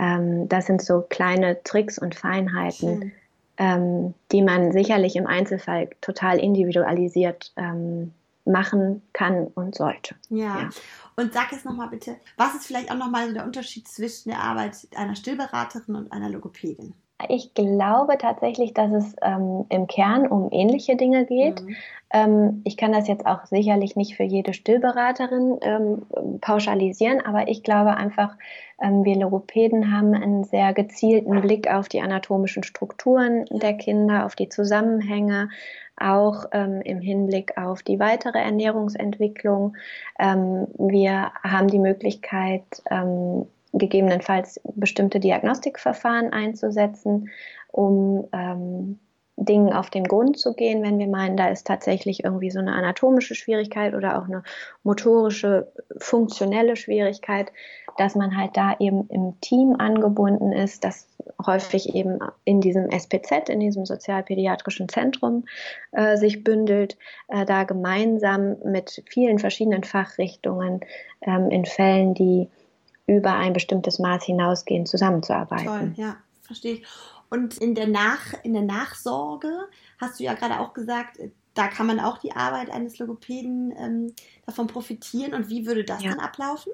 Ähm, 0.00 0.48
das 0.48 0.66
sind 0.66 0.80
so 0.80 1.02
kleine 1.02 1.62
Tricks 1.62 1.98
und 1.98 2.14
Feinheiten, 2.14 3.12
ähm, 3.58 4.14
die 4.32 4.40
man 4.42 4.72
sicherlich 4.72 5.14
im 5.14 5.26
Einzelfall 5.26 5.90
total 6.00 6.38
individualisiert 6.38 7.52
ähm, 7.56 8.12
machen 8.46 9.02
kann 9.12 9.48
und 9.48 9.74
sollte. 9.74 10.14
Ja. 10.30 10.62
ja. 10.62 10.70
Und 11.16 11.34
sag 11.34 11.52
jetzt 11.52 11.66
nochmal 11.66 11.88
bitte, 11.90 12.16
was 12.38 12.54
ist 12.54 12.66
vielleicht 12.66 12.90
auch 12.90 12.96
nochmal 12.96 13.28
so 13.28 13.34
der 13.34 13.44
Unterschied 13.44 13.86
zwischen 13.86 14.30
der 14.30 14.40
Arbeit 14.40 14.88
einer 14.96 15.14
Stillberaterin 15.14 15.94
und 15.94 16.12
einer 16.12 16.30
Logopädin? 16.30 16.94
Ich 17.28 17.54
glaube 17.54 18.18
tatsächlich, 18.18 18.74
dass 18.74 18.92
es 18.92 19.16
ähm, 19.22 19.66
im 19.68 19.86
Kern 19.86 20.26
um 20.26 20.48
ähnliche 20.50 20.96
Dinge 20.96 21.26
geht. 21.26 21.62
Mhm. 21.62 21.76
Ähm, 22.12 22.62
ich 22.64 22.76
kann 22.76 22.92
das 22.92 23.06
jetzt 23.06 23.26
auch 23.26 23.46
sicherlich 23.46 23.94
nicht 23.94 24.16
für 24.16 24.24
jede 24.24 24.52
Stillberaterin 24.52 25.58
ähm, 25.62 26.02
pauschalisieren, 26.40 27.20
aber 27.24 27.48
ich 27.48 27.62
glaube 27.62 27.96
einfach, 27.96 28.36
ähm, 28.82 29.04
wir 29.04 29.16
Logopäden 29.16 29.92
haben 29.92 30.14
einen 30.14 30.44
sehr 30.44 30.72
gezielten 30.72 31.40
Blick 31.40 31.70
auf 31.70 31.88
die 31.88 32.00
anatomischen 32.00 32.64
Strukturen 32.64 33.44
der 33.50 33.74
Kinder, 33.74 34.26
auf 34.26 34.34
die 34.34 34.48
Zusammenhänge, 34.48 35.50
auch 35.96 36.46
ähm, 36.52 36.80
im 36.82 37.00
Hinblick 37.00 37.56
auf 37.56 37.82
die 37.82 38.00
weitere 38.00 38.38
Ernährungsentwicklung. 38.38 39.76
Ähm, 40.18 40.66
wir 40.78 41.30
haben 41.44 41.68
die 41.68 41.78
Möglichkeit, 41.78 42.64
gegebenenfalls 43.72 44.60
bestimmte 44.74 45.20
Diagnostikverfahren 45.20 46.32
einzusetzen, 46.32 47.30
um 47.68 48.28
ähm, 48.32 48.98
Dingen 49.40 49.72
auf 49.72 49.88
den 49.88 50.04
Grund 50.04 50.38
zu 50.38 50.54
gehen, 50.54 50.82
wenn 50.82 50.98
wir 50.98 51.06
meinen, 51.06 51.36
da 51.36 51.48
ist 51.48 51.66
tatsächlich 51.66 52.24
irgendwie 52.24 52.50
so 52.50 52.58
eine 52.58 52.74
anatomische 52.74 53.34
Schwierigkeit 53.34 53.94
oder 53.94 54.18
auch 54.18 54.26
eine 54.26 54.42
motorische, 54.82 55.72
funktionelle 55.96 56.76
Schwierigkeit, 56.76 57.50
dass 57.96 58.14
man 58.14 58.36
halt 58.36 58.56
da 58.56 58.76
eben 58.78 59.08
im 59.08 59.40
Team 59.40 59.76
angebunden 59.78 60.52
ist, 60.52 60.84
das 60.84 61.08
häufig 61.44 61.94
eben 61.94 62.18
in 62.44 62.60
diesem 62.60 62.90
SPZ, 62.90 63.48
in 63.48 63.60
diesem 63.60 63.86
sozialpädiatrischen 63.86 64.88
Zentrum 64.88 65.44
äh, 65.92 66.16
sich 66.16 66.44
bündelt, 66.44 66.98
äh, 67.28 67.46
da 67.46 67.64
gemeinsam 67.64 68.56
mit 68.64 69.02
vielen 69.08 69.38
verschiedenen 69.38 69.84
Fachrichtungen 69.84 70.80
ähm, 71.22 71.50
in 71.50 71.64
Fällen, 71.64 72.12
die 72.12 72.48
über 73.10 73.34
ein 73.34 73.52
bestimmtes 73.52 73.98
Maß 73.98 74.24
hinausgehen, 74.24 74.86
zusammenzuarbeiten. 74.86 75.66
Toll, 75.66 75.92
ja, 75.96 76.16
verstehe 76.42 76.74
ich. 76.74 76.86
Und 77.28 77.58
in 77.58 77.74
der, 77.74 77.88
Nach, 77.88 78.34
in 78.44 78.52
der 78.52 78.62
Nachsorge 78.62 79.50
hast 80.00 80.20
du 80.20 80.24
ja 80.24 80.34
gerade 80.34 80.60
auch 80.60 80.74
gesagt, 80.74 81.18
da 81.54 81.66
kann 81.66 81.86
man 81.86 81.98
auch 81.98 82.18
die 82.18 82.32
Arbeit 82.32 82.70
eines 82.70 82.98
Logopäden 82.98 83.74
ähm, 83.76 84.14
davon 84.46 84.68
profitieren. 84.68 85.34
Und 85.34 85.48
wie 85.48 85.66
würde 85.66 85.84
das 85.84 86.02
ja. 86.02 86.10
dann 86.10 86.20
ablaufen? 86.20 86.72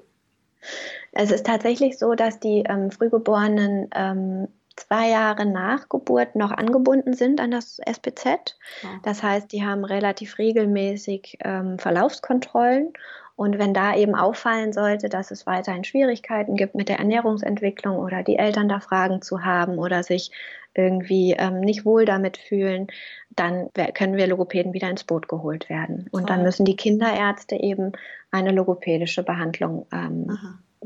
Es 1.13 1.31
ist 1.31 1.47
tatsächlich 1.47 1.99
so, 1.99 2.15
dass 2.15 2.39
die 2.41 2.65
ähm, 2.69 2.91
Frühgeborenen 2.91 3.89
ähm, 3.95 4.49
zwei 4.77 5.09
Jahre 5.09 5.47
nach 5.47 5.89
Geburt 5.89 6.37
noch 6.37 6.51
angebunden 6.51 7.15
sind 7.15 7.41
an 7.41 7.51
das 7.51 7.79
SPZ. 7.79 8.59
Das 9.03 9.23
heißt, 9.23 9.51
die 9.53 9.65
haben 9.65 9.85
relativ 9.85 10.37
regelmäßig 10.39 11.39
ähm, 11.41 11.79
Verlaufskontrollen 11.79 12.93
und 13.37 13.59
wenn 13.59 13.75
da 13.75 13.95
eben 13.95 14.15
auffallen 14.15 14.73
sollte, 14.73 15.11
dass 15.11 15.31
es 15.31 15.47
weiterhin 15.47 15.85
Schwierigkeiten 15.85 16.57
gibt 16.57 16.75
mit 16.75 16.89
der 16.89 16.99
Ernährungsentwicklung 16.99 17.99
oder 17.99 18.23
die 18.23 18.39
Eltern 18.39 18.69
da 18.69 18.81
Fragen 18.81 19.21
zu 19.21 19.45
haben 19.45 19.79
oder 19.79 20.03
sich 20.03 20.33
irgendwie 20.75 21.33
ähm, 21.33 21.61
nicht 21.61 21.85
wohl 21.85 22.07
damit 22.07 22.39
fühlen, 22.39 22.87
dann 23.31 23.69
können 23.95 24.17
wir 24.17 24.27
Logopäden 24.27 24.73
wieder 24.73 24.89
ins 24.89 25.05
Boot 25.05 25.29
geholt 25.29 25.69
werden. 25.69 26.09
Und 26.11 26.27
Toll. 26.27 26.27
dann 26.27 26.43
müssen 26.43 26.65
die 26.65 26.77
Kinderärzte 26.77 27.57
eben 27.57 27.93
eine 28.31 28.53
logopädische 28.53 29.23
Behandlung 29.23 29.87
ähm, 29.93 30.39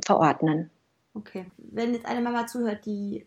verordnen. 0.04 0.70
Okay. 1.14 1.46
Wenn 1.56 1.94
jetzt 1.94 2.06
eine 2.06 2.20
Mama 2.20 2.46
zuhört, 2.46 2.84
die 2.84 3.26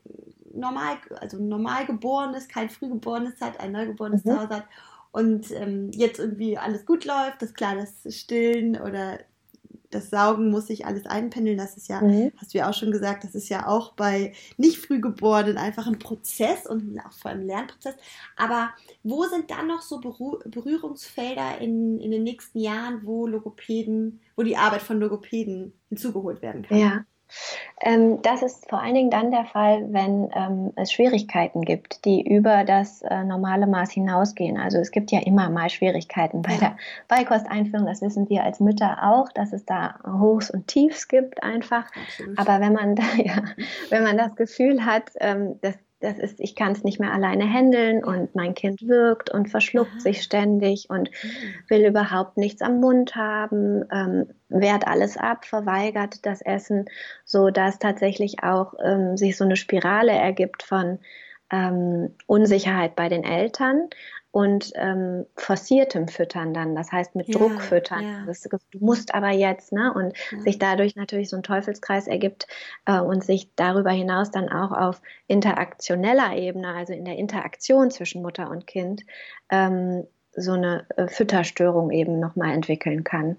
normal, 0.53 0.97
also 1.19 1.37
normal 1.37 1.85
geboren 1.85 2.33
ist, 2.33 2.49
kein 2.49 2.69
Frühgeborenes 2.69 3.39
hat, 3.41 3.59
ein 3.59 3.71
Neugeborenes 3.71 4.23
mhm. 4.23 4.29
zu 4.29 4.39
Hause 4.41 4.55
hat 4.55 4.65
und 5.13 5.51
ähm, 5.51 5.91
jetzt 5.93 6.19
irgendwie 6.19 6.57
alles 6.57 6.87
gut 6.87 7.05
läuft, 7.05 7.41
das 7.41 7.53
klar, 7.53 7.75
das 7.75 8.13
Stillen 8.13 8.75
oder 8.75 9.19
das 9.91 10.09
Saugen 10.09 10.49
muss 10.49 10.67
sich 10.67 10.87
alles 10.87 11.05
einpendeln. 11.05 11.55
Das 11.55 11.77
ist 11.77 11.87
ja, 11.87 12.01
mhm. 12.01 12.31
hast 12.37 12.51
du 12.51 12.57
ja 12.57 12.67
auch 12.67 12.73
schon 12.73 12.91
gesagt, 12.91 13.23
das 13.23 13.35
ist 13.35 13.47
ja 13.47 13.67
auch 13.67 13.93
bei 13.93 14.33
nicht 14.57 14.79
Frühgeborenen 14.79 15.57
einfach 15.57 15.85
ein 15.85 15.99
Prozess 15.99 16.65
und 16.65 16.99
auch 16.99 17.11
vor 17.11 17.29
allem 17.29 17.41
ein 17.41 17.47
Lernprozess. 17.47 17.93
Aber 18.35 18.71
wo 19.03 19.23
sind 19.25 19.51
dann 19.51 19.67
noch 19.67 19.83
so 19.83 19.99
Berührungsfelder 19.99 21.59
in, 21.61 21.99
in 21.99 22.09
den 22.09 22.23
nächsten 22.23 22.59
Jahren, 22.59 23.05
wo 23.05 23.27
Logopäden, 23.27 24.19
wo 24.35 24.41
die 24.41 24.57
Arbeit 24.57 24.81
von 24.81 24.99
Logopäden 24.99 25.73
hinzugeholt 25.89 26.41
werden 26.41 26.63
kann? 26.63 26.77
Ja. 26.79 27.05
Ähm, 27.81 28.21
das 28.21 28.41
ist 28.41 28.69
vor 28.69 28.81
allen 28.81 28.93
Dingen 28.93 29.09
dann 29.09 29.31
der 29.31 29.45
Fall, 29.45 29.91
wenn 29.91 30.29
ähm, 30.33 30.71
es 30.75 30.91
Schwierigkeiten 30.91 31.61
gibt, 31.61 32.05
die 32.05 32.21
über 32.21 32.63
das 32.63 33.01
äh, 33.01 33.23
normale 33.23 33.67
Maß 33.67 33.91
hinausgehen. 33.91 34.57
Also 34.57 34.77
es 34.77 34.91
gibt 34.91 35.11
ja 35.11 35.19
immer 35.19 35.49
mal 35.49 35.69
Schwierigkeiten 35.69 36.41
bei 36.41 36.55
der 36.57 36.77
Beikosteinführung. 37.07 37.85
Das 37.85 38.01
wissen 38.01 38.29
wir 38.29 38.43
als 38.43 38.59
Mütter 38.59 38.99
auch, 39.03 39.31
dass 39.31 39.53
es 39.53 39.65
da 39.65 39.99
Hochs 40.05 40.49
und 40.49 40.67
Tiefs 40.67 41.07
gibt 41.07 41.43
einfach. 41.43 41.85
Absolut. 42.07 42.39
Aber 42.39 42.59
wenn 42.61 42.73
man 42.73 42.95
da, 42.95 43.03
ja, 43.17 43.43
wenn 43.89 44.03
man 44.03 44.17
das 44.17 44.35
Gefühl 44.35 44.85
hat, 44.85 45.11
ähm, 45.19 45.59
das 45.61 45.75
das 46.03 46.19
ist, 46.19 46.39
ich 46.39 46.55
kann 46.55 46.73
es 46.73 46.83
nicht 46.83 46.99
mehr 46.99 47.13
alleine 47.13 47.45
handeln 47.45 48.03
und 48.03 48.35
mein 48.35 48.53
Kind 48.53 48.85
wirkt 48.87 49.29
und 49.29 49.49
verschluckt 49.49 49.93
Aha. 49.93 49.99
sich 50.01 50.21
ständig 50.21 50.89
und 50.89 51.09
mhm. 51.09 51.69
will 51.69 51.85
überhaupt 51.85 52.37
nichts 52.37 52.61
am 52.61 52.81
Mund 52.81 53.15
haben, 53.15 53.85
ähm, 53.89 54.27
wehrt 54.49 54.85
alles 54.85 55.15
ab, 55.15 55.45
verweigert 55.45 56.25
das 56.25 56.41
Essen, 56.41 56.85
so 57.23 57.49
dass 57.49 57.79
tatsächlich 57.79 58.43
auch 58.43 58.73
ähm, 58.83 59.15
sich 59.15 59.37
so 59.37 59.45
eine 59.45 59.55
Spirale 59.55 60.11
ergibt 60.11 60.63
von 60.63 60.99
ähm, 61.49 62.15
Unsicherheit 62.27 62.95
bei 62.95 63.07
den 63.07 63.23
Eltern, 63.23 63.89
und 64.33 64.71
ähm, 64.73 65.27
forciertem 65.35 66.07
Füttern 66.07 66.55
dann, 66.55 66.73
das 66.73 66.91
heißt 66.91 67.13
mit 67.13 67.27
ja, 67.27 67.37
Druck 67.37 67.61
füttern. 67.61 68.03
Ja. 68.03 68.23
Das, 68.25 68.41
du 68.41 68.57
musst 68.79 69.13
aber 69.13 69.29
jetzt, 69.29 69.71
ne? 69.71 69.93
Und 69.93 70.17
ja. 70.31 70.41
sich 70.41 70.57
dadurch 70.57 70.95
natürlich 70.95 71.29
so 71.29 71.35
ein 71.35 71.43
Teufelskreis 71.43 72.07
ergibt 72.07 72.47
äh, 72.85 72.99
und 72.99 73.23
sich 73.23 73.53
darüber 73.55 73.91
hinaus 73.91 74.31
dann 74.31 74.49
auch 74.49 74.71
auf 74.71 75.03
interaktioneller 75.27 76.35
Ebene, 76.35 76.73
also 76.73 76.93
in 76.93 77.05
der 77.05 77.17
Interaktion 77.17 77.91
zwischen 77.91 78.23
Mutter 78.23 78.49
und 78.49 78.65
Kind, 78.65 79.03
ähm, 79.51 80.07
so 80.35 80.53
eine 80.53 80.87
äh, 80.97 81.07
Fütterstörung 81.07 81.91
eben 81.91 82.19
nochmal 82.19 82.55
entwickeln 82.55 83.03
kann. 83.03 83.37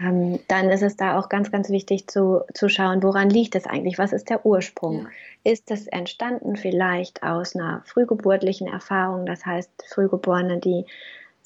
Ähm, 0.00 0.40
dann 0.48 0.70
ist 0.70 0.82
es 0.82 0.96
da 0.96 1.18
auch 1.18 1.28
ganz, 1.28 1.50
ganz 1.50 1.70
wichtig 1.70 2.08
zu, 2.08 2.42
zu 2.52 2.68
schauen, 2.68 3.02
woran 3.02 3.30
liegt 3.30 3.54
es 3.54 3.66
eigentlich? 3.66 3.98
Was 3.98 4.12
ist 4.12 4.28
der 4.28 4.44
Ursprung? 4.44 5.06
Ja. 5.44 5.52
Ist 5.52 5.70
es 5.70 5.86
entstanden 5.86 6.56
vielleicht 6.56 7.22
aus 7.22 7.54
einer 7.54 7.82
frühgeburtlichen 7.84 8.66
Erfahrung? 8.66 9.26
Das 9.26 9.46
heißt, 9.46 9.70
Frühgeborene, 9.88 10.58
die 10.58 10.84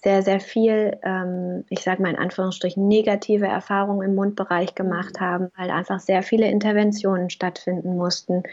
sehr, 0.02 0.22
sehr 0.22 0.38
viel, 0.38 0.96
ähm, 1.02 1.64
ich 1.70 1.80
sage 1.80 2.00
mal 2.00 2.10
in 2.10 2.18
Anführungsstrichen, 2.18 2.86
negative 2.86 3.46
Erfahrungen 3.46 4.08
im 4.08 4.14
Mundbereich 4.14 4.74
gemacht 4.74 5.16
mhm. 5.16 5.24
haben, 5.24 5.50
weil 5.56 5.70
einfach 5.70 5.98
sehr 5.98 6.22
viele 6.22 6.48
Interventionen 6.48 7.30
stattfinden 7.30 7.96
mussten. 7.96 8.44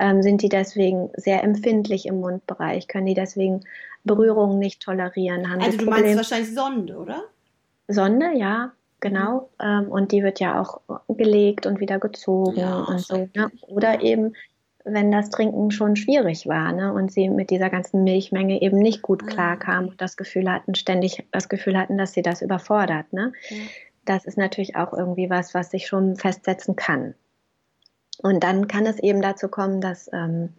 Ähm, 0.00 0.22
sind 0.22 0.42
die 0.42 0.48
deswegen 0.48 1.10
sehr 1.14 1.44
empfindlich 1.44 2.06
im 2.06 2.20
Mundbereich? 2.20 2.88
Können 2.88 3.06
die 3.06 3.14
deswegen 3.14 3.60
Berührungen 4.02 4.58
nicht 4.58 4.82
tolerieren? 4.82 5.48
Haben 5.48 5.62
also 5.62 5.78
du 5.78 5.84
meinst 5.84 6.16
wahrscheinlich 6.16 6.52
Sonde, 6.52 6.96
oder? 6.96 7.22
Sonde, 7.86 8.32
ja, 8.34 8.72
Genau, 9.00 9.50
ähm, 9.62 9.88
und 9.88 10.10
die 10.10 10.24
wird 10.24 10.40
ja 10.40 10.60
auch 10.60 10.80
gelegt 11.08 11.66
und 11.66 11.78
wieder 11.78 12.00
gezogen 12.00 12.58
ja, 12.58 12.80
und 12.80 12.98
so. 12.98 13.28
Ne? 13.34 13.50
Oder 13.68 14.02
eben, 14.02 14.34
wenn 14.84 15.12
das 15.12 15.30
Trinken 15.30 15.70
schon 15.70 15.94
schwierig 15.94 16.48
war 16.48 16.72
ne? 16.72 16.92
und 16.92 17.12
sie 17.12 17.28
mit 17.28 17.50
dieser 17.50 17.70
ganzen 17.70 18.02
Milchmenge 18.02 18.60
eben 18.60 18.78
nicht 18.78 19.02
gut 19.02 19.22
mhm. 19.22 19.26
klarkam 19.26 19.88
und 19.88 20.00
das 20.00 20.16
Gefühl 20.16 20.50
hatten, 20.50 20.74
ständig 20.74 21.24
das 21.30 21.48
Gefühl 21.48 21.78
hatten, 21.78 21.96
dass 21.96 22.12
sie 22.12 22.22
das 22.22 22.42
überfordert. 22.42 23.12
Ne? 23.12 23.32
Ja. 23.50 23.56
Das 24.04 24.24
ist 24.24 24.36
natürlich 24.36 24.74
auch 24.74 24.92
irgendwie 24.92 25.30
was, 25.30 25.54
was 25.54 25.70
sich 25.70 25.86
schon 25.86 26.16
festsetzen 26.16 26.74
kann. 26.74 27.14
Und 28.20 28.42
dann 28.42 28.66
kann 28.66 28.84
es 28.86 28.98
eben 28.98 29.22
dazu 29.22 29.48
kommen, 29.48 29.80
dass 29.80 30.10
ähm, 30.12 30.54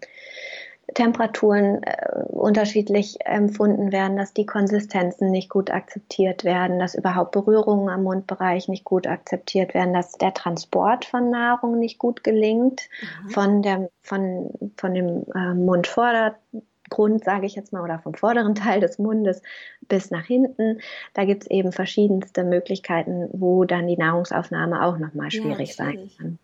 Temperaturen 0.93 1.83
äh, 1.83 2.23
unterschiedlich 2.27 3.17
empfunden 3.25 3.91
werden, 3.91 4.17
dass 4.17 4.33
die 4.33 4.45
Konsistenzen 4.45 5.31
nicht 5.31 5.49
gut 5.49 5.71
akzeptiert 5.71 6.43
werden, 6.43 6.79
dass 6.79 6.95
überhaupt 6.95 7.31
Berührungen 7.31 7.89
am 7.89 8.03
Mundbereich 8.03 8.67
nicht 8.67 8.83
gut 8.83 9.07
akzeptiert 9.07 9.73
werden, 9.73 9.93
dass 9.93 10.13
der 10.13 10.33
Transport 10.33 11.05
von 11.05 11.29
Nahrung 11.29 11.79
nicht 11.79 11.99
gut 11.99 12.23
gelingt, 12.23 12.81
mhm. 13.01 13.29
von, 13.29 13.61
der, 13.61 13.89
von, 14.01 14.51
von 14.77 14.93
dem 14.93 15.25
äh, 15.35 15.53
Mundvordergrund, 15.53 17.23
sage 17.23 17.45
ich 17.45 17.55
jetzt 17.55 17.73
mal, 17.73 17.83
oder 17.83 17.99
vom 17.99 18.13
vorderen 18.13 18.55
Teil 18.55 18.79
des 18.79 18.99
Mundes 18.99 19.41
bis 19.87 20.11
nach 20.11 20.25
hinten. 20.25 20.79
Da 21.13 21.25
gibt 21.25 21.43
es 21.43 21.49
eben 21.49 21.71
verschiedenste 21.71 22.43
Möglichkeiten, 22.43 23.29
wo 23.33 23.65
dann 23.65 23.87
die 23.87 23.97
Nahrungsaufnahme 23.97 24.83
auch 24.83 24.97
nochmal 24.97 25.31
schwierig 25.31 25.69
ja, 25.69 25.85
sein 25.85 26.11
kann. 26.17 26.39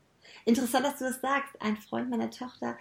Interessant, 0.45 0.85
dass 0.85 0.99
du 0.99 1.05
das 1.05 1.21
sagst. 1.21 1.53
Ein 1.59 1.75
Freund 1.77 2.09
meiner 2.11 2.29
Tochter 2.29 2.75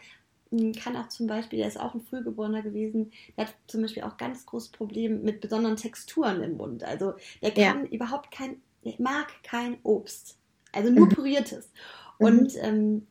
kann 0.80 0.96
auch 0.96 1.08
zum 1.08 1.26
Beispiel, 1.26 1.58
der 1.58 1.68
ist 1.68 1.80
auch 1.80 1.94
ein 1.94 2.02
Frühgeborener 2.02 2.62
gewesen, 2.62 3.12
der 3.36 3.46
hat 3.46 3.54
zum 3.66 3.82
Beispiel 3.82 4.02
auch 4.04 4.16
ganz 4.16 4.46
großes 4.46 4.70
Problem 4.70 5.22
mit 5.22 5.40
besonderen 5.40 5.76
Texturen 5.76 6.42
im 6.42 6.56
Mund. 6.56 6.84
Also 6.84 7.14
der 7.42 7.52
kann 7.52 7.84
ja. 7.84 7.90
überhaupt 7.90 8.30
kein, 8.30 8.56
der 8.84 8.94
mag 8.98 9.32
kein 9.42 9.78
Obst. 9.82 10.38
Also 10.72 10.90
nur 10.90 11.06
mhm. 11.06 11.10
püriertes. 11.10 11.70
Mhm. 12.18 12.26
Und 12.26 12.56
ähm, 12.56 13.06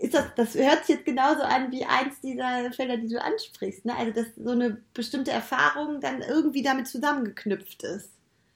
ist 0.00 0.14
das, 0.14 0.26
das 0.36 0.54
hört 0.54 0.84
sich 0.84 0.96
jetzt 0.96 1.04
genauso 1.04 1.42
an 1.42 1.70
wie 1.70 1.84
eins 1.84 2.20
dieser 2.20 2.72
Felder, 2.72 2.96
die 2.96 3.08
du 3.08 3.22
ansprichst. 3.22 3.84
Ne? 3.84 3.96
Also, 3.96 4.12
dass 4.12 4.26
so 4.36 4.50
eine 4.50 4.78
bestimmte 4.94 5.30
Erfahrung 5.30 6.00
dann 6.00 6.22
irgendwie 6.22 6.62
damit 6.62 6.88
zusammengeknüpft 6.88 7.84
ist. 7.84 8.10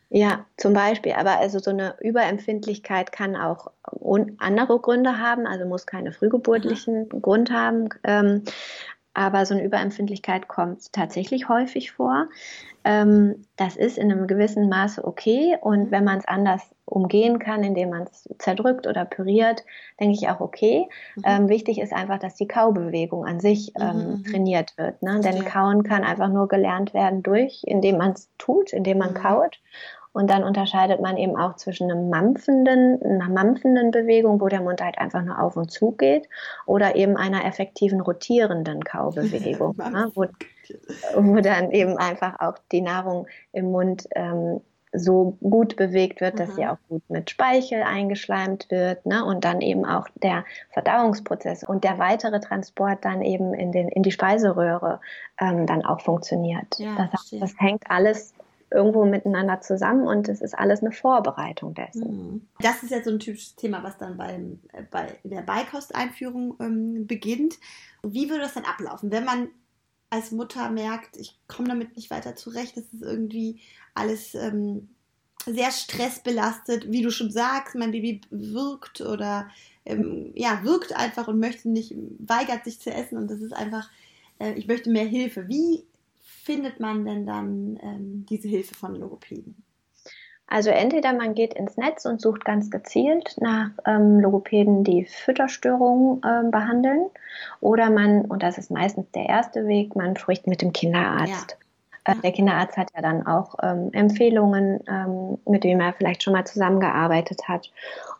Ja, 0.08 0.46
zum 0.56 0.72
Beispiel. 0.72 1.12
Aber 1.12 1.38
also 1.38 1.58
so 1.58 1.70
eine 1.70 1.96
Überempfindlichkeit 2.00 3.10
kann 3.10 3.34
auch 3.34 3.72
andere 4.38 4.78
Gründe 4.80 5.18
haben, 5.18 5.46
also 5.46 5.66
muss 5.66 5.86
keine 5.86 6.12
frühgeburtlichen 6.12 7.08
Aha. 7.10 7.18
Grund 7.20 7.50
haben. 7.50 7.88
Ähm, 8.04 8.42
aber 9.16 9.46
so 9.46 9.54
eine 9.54 9.64
Überempfindlichkeit 9.64 10.46
kommt 10.46 10.92
tatsächlich 10.92 11.48
häufig 11.48 11.92
vor. 11.92 12.28
Ähm, 12.84 13.46
das 13.56 13.74
ist 13.74 13.96
in 13.96 14.12
einem 14.12 14.26
gewissen 14.26 14.68
Maße 14.68 15.02
okay 15.02 15.56
und 15.62 15.90
wenn 15.90 16.04
man 16.04 16.18
es 16.18 16.28
anders 16.28 16.62
umgehen 16.84 17.38
kann, 17.38 17.64
indem 17.64 17.90
man 17.90 18.02
es 18.02 18.28
zerdrückt 18.38 18.86
oder 18.86 19.06
püriert, 19.06 19.64
denke 19.98 20.14
ich 20.14 20.28
auch 20.28 20.40
okay. 20.40 20.86
Mhm. 21.16 21.22
Ähm, 21.24 21.48
wichtig 21.48 21.80
ist 21.80 21.94
einfach, 21.94 22.18
dass 22.18 22.34
die 22.34 22.46
Kaubewegung 22.46 23.24
an 23.24 23.40
sich 23.40 23.72
mhm, 23.74 23.82
ähm, 23.82 23.96
mhm. 23.96 24.24
trainiert 24.24 24.76
wird. 24.76 25.02
Ne? 25.02 25.18
Denn 25.20 25.46
Kauen 25.46 25.82
kann 25.82 26.04
einfach 26.04 26.28
nur 26.28 26.46
gelernt 26.46 26.92
werden 26.92 27.22
durch, 27.22 27.62
indem 27.64 27.96
man 27.96 28.12
es 28.12 28.28
tut, 28.36 28.74
indem 28.74 28.98
man 28.98 29.12
mhm. 29.12 29.14
kaut. 29.14 29.58
Und 30.16 30.30
dann 30.30 30.44
unterscheidet 30.44 31.02
man 31.02 31.18
eben 31.18 31.36
auch 31.36 31.56
zwischen 31.56 31.90
einem 31.90 32.08
mampfenden, 32.08 33.02
einer 33.02 33.28
mampfenden 33.28 33.90
Bewegung, 33.90 34.40
wo 34.40 34.48
der 34.48 34.62
Mund 34.62 34.80
halt 34.80 34.96
einfach 34.96 35.20
nur 35.20 35.38
auf 35.38 35.58
und 35.58 35.70
zu 35.70 35.90
geht, 35.90 36.26
oder 36.64 36.96
eben 36.96 37.18
einer 37.18 37.44
effektiven 37.44 38.00
rotierenden 38.00 38.82
Kaubewegung, 38.82 39.76
ne, 39.92 40.10
wo, 40.14 40.24
wo, 41.16 41.40
dann 41.42 41.70
eben 41.70 41.98
einfach 41.98 42.40
auch 42.40 42.54
die 42.72 42.80
Nahrung 42.80 43.26
im 43.52 43.70
Mund 43.72 44.08
ähm, 44.14 44.62
so 44.92 45.36
gut 45.42 45.76
bewegt 45.76 46.22
wird, 46.22 46.40
dass 46.40 46.50
mhm. 46.50 46.54
sie 46.54 46.66
auch 46.66 46.78
gut 46.88 47.02
mit 47.08 47.28
Speichel 47.28 47.82
eingeschleimt 47.82 48.70
wird 48.70 49.04
ne? 49.04 49.22
und 49.22 49.44
dann 49.44 49.60
eben 49.60 49.84
auch 49.84 50.08
der 50.22 50.46
Verdauungsprozess 50.70 51.62
und 51.62 51.84
der 51.84 51.98
weitere 51.98 52.40
Transport 52.40 53.04
dann 53.04 53.20
eben 53.20 53.52
in, 53.52 53.70
den, 53.70 53.88
in 53.88 54.02
die 54.02 54.12
Speiseröhre 54.12 55.00
ähm, 55.38 55.66
dann 55.66 55.84
auch 55.84 56.00
funktioniert. 56.00 56.78
Ja, 56.78 57.10
das, 57.12 57.34
das, 57.38 57.54
hängt 57.58 57.90
alles 57.90 58.32
irgendwo 58.70 59.04
miteinander 59.04 59.60
zusammen 59.60 60.06
und 60.06 60.28
es 60.28 60.40
ist 60.40 60.58
alles 60.58 60.80
eine 60.80 60.92
Vorbereitung 60.92 61.74
dessen. 61.74 62.32
Mhm. 62.32 62.48
Das 62.60 62.82
ist 62.82 62.90
ja 62.90 63.02
so 63.02 63.10
ein 63.10 63.20
typisches 63.20 63.54
Thema, 63.54 63.82
was 63.82 63.96
dann 63.96 64.16
beim, 64.16 64.60
äh, 64.72 64.82
bei 64.90 65.18
der 65.22 65.42
Beikosteinführung 65.42 66.56
ähm, 66.60 67.06
beginnt. 67.06 67.54
Wie 68.02 68.28
würde 68.28 68.42
das 68.42 68.54
dann 68.54 68.64
ablaufen, 68.64 69.10
wenn 69.12 69.24
man 69.24 69.48
als 70.10 70.30
Mutter 70.30 70.70
merkt, 70.70 71.16
ich 71.16 71.38
komme 71.48 71.68
damit 71.68 71.96
nicht 71.96 72.10
weiter 72.10 72.36
zurecht, 72.36 72.76
das 72.76 72.84
ist 72.92 73.02
irgendwie 73.02 73.60
alles 73.94 74.34
ähm, 74.34 74.88
sehr 75.46 75.70
stressbelastet, 75.70 76.90
wie 76.90 77.02
du 77.02 77.10
schon 77.10 77.30
sagst, 77.30 77.76
mein 77.76 77.92
Baby 77.92 78.20
wirkt 78.30 79.00
oder 79.00 79.48
ähm, 79.84 80.32
ja, 80.34 80.64
wirkt 80.64 80.94
einfach 80.94 81.28
und 81.28 81.38
möchte 81.38 81.68
nicht, 81.68 81.94
weigert 82.18 82.64
sich 82.64 82.80
zu 82.80 82.90
essen 82.90 83.16
und 83.16 83.30
das 83.30 83.40
ist 83.40 83.52
einfach, 83.52 83.88
äh, 84.40 84.52
ich 84.52 84.66
möchte 84.66 84.90
mehr 84.90 85.06
Hilfe. 85.06 85.48
Wie 85.48 85.84
findet 86.46 86.80
man 86.80 87.04
denn 87.04 87.26
dann 87.26 87.78
ähm, 87.82 88.26
diese 88.30 88.48
Hilfe 88.48 88.74
von 88.74 88.94
Logopäden? 88.94 89.64
Also 90.48 90.70
entweder 90.70 91.12
man 91.12 91.34
geht 91.34 91.54
ins 91.54 91.76
Netz 91.76 92.04
und 92.04 92.20
sucht 92.20 92.44
ganz 92.44 92.70
gezielt 92.70 93.34
nach 93.40 93.70
ähm, 93.84 94.20
Logopäden, 94.20 94.84
die 94.84 95.04
Fütterstörungen 95.04 96.20
ähm, 96.24 96.52
behandeln, 96.52 97.06
oder 97.60 97.90
man, 97.90 98.22
und 98.22 98.44
das 98.44 98.56
ist 98.56 98.70
meistens 98.70 99.10
der 99.10 99.28
erste 99.28 99.66
Weg, 99.66 99.96
man 99.96 100.16
spricht 100.16 100.46
mit 100.46 100.62
dem 100.62 100.72
Kinderarzt. 100.72 101.58
Ja. 102.06 102.12
Äh, 102.12 102.20
der 102.22 102.30
Kinderarzt 102.30 102.76
hat 102.76 102.90
ja 102.94 103.02
dann 103.02 103.26
auch 103.26 103.56
ähm, 103.60 103.90
Empfehlungen, 103.92 104.80
ähm, 104.88 105.38
mit 105.46 105.64
denen 105.64 105.80
er 105.80 105.94
vielleicht 105.94 106.22
schon 106.22 106.32
mal 106.32 106.46
zusammengearbeitet 106.46 107.48
hat. 107.48 107.72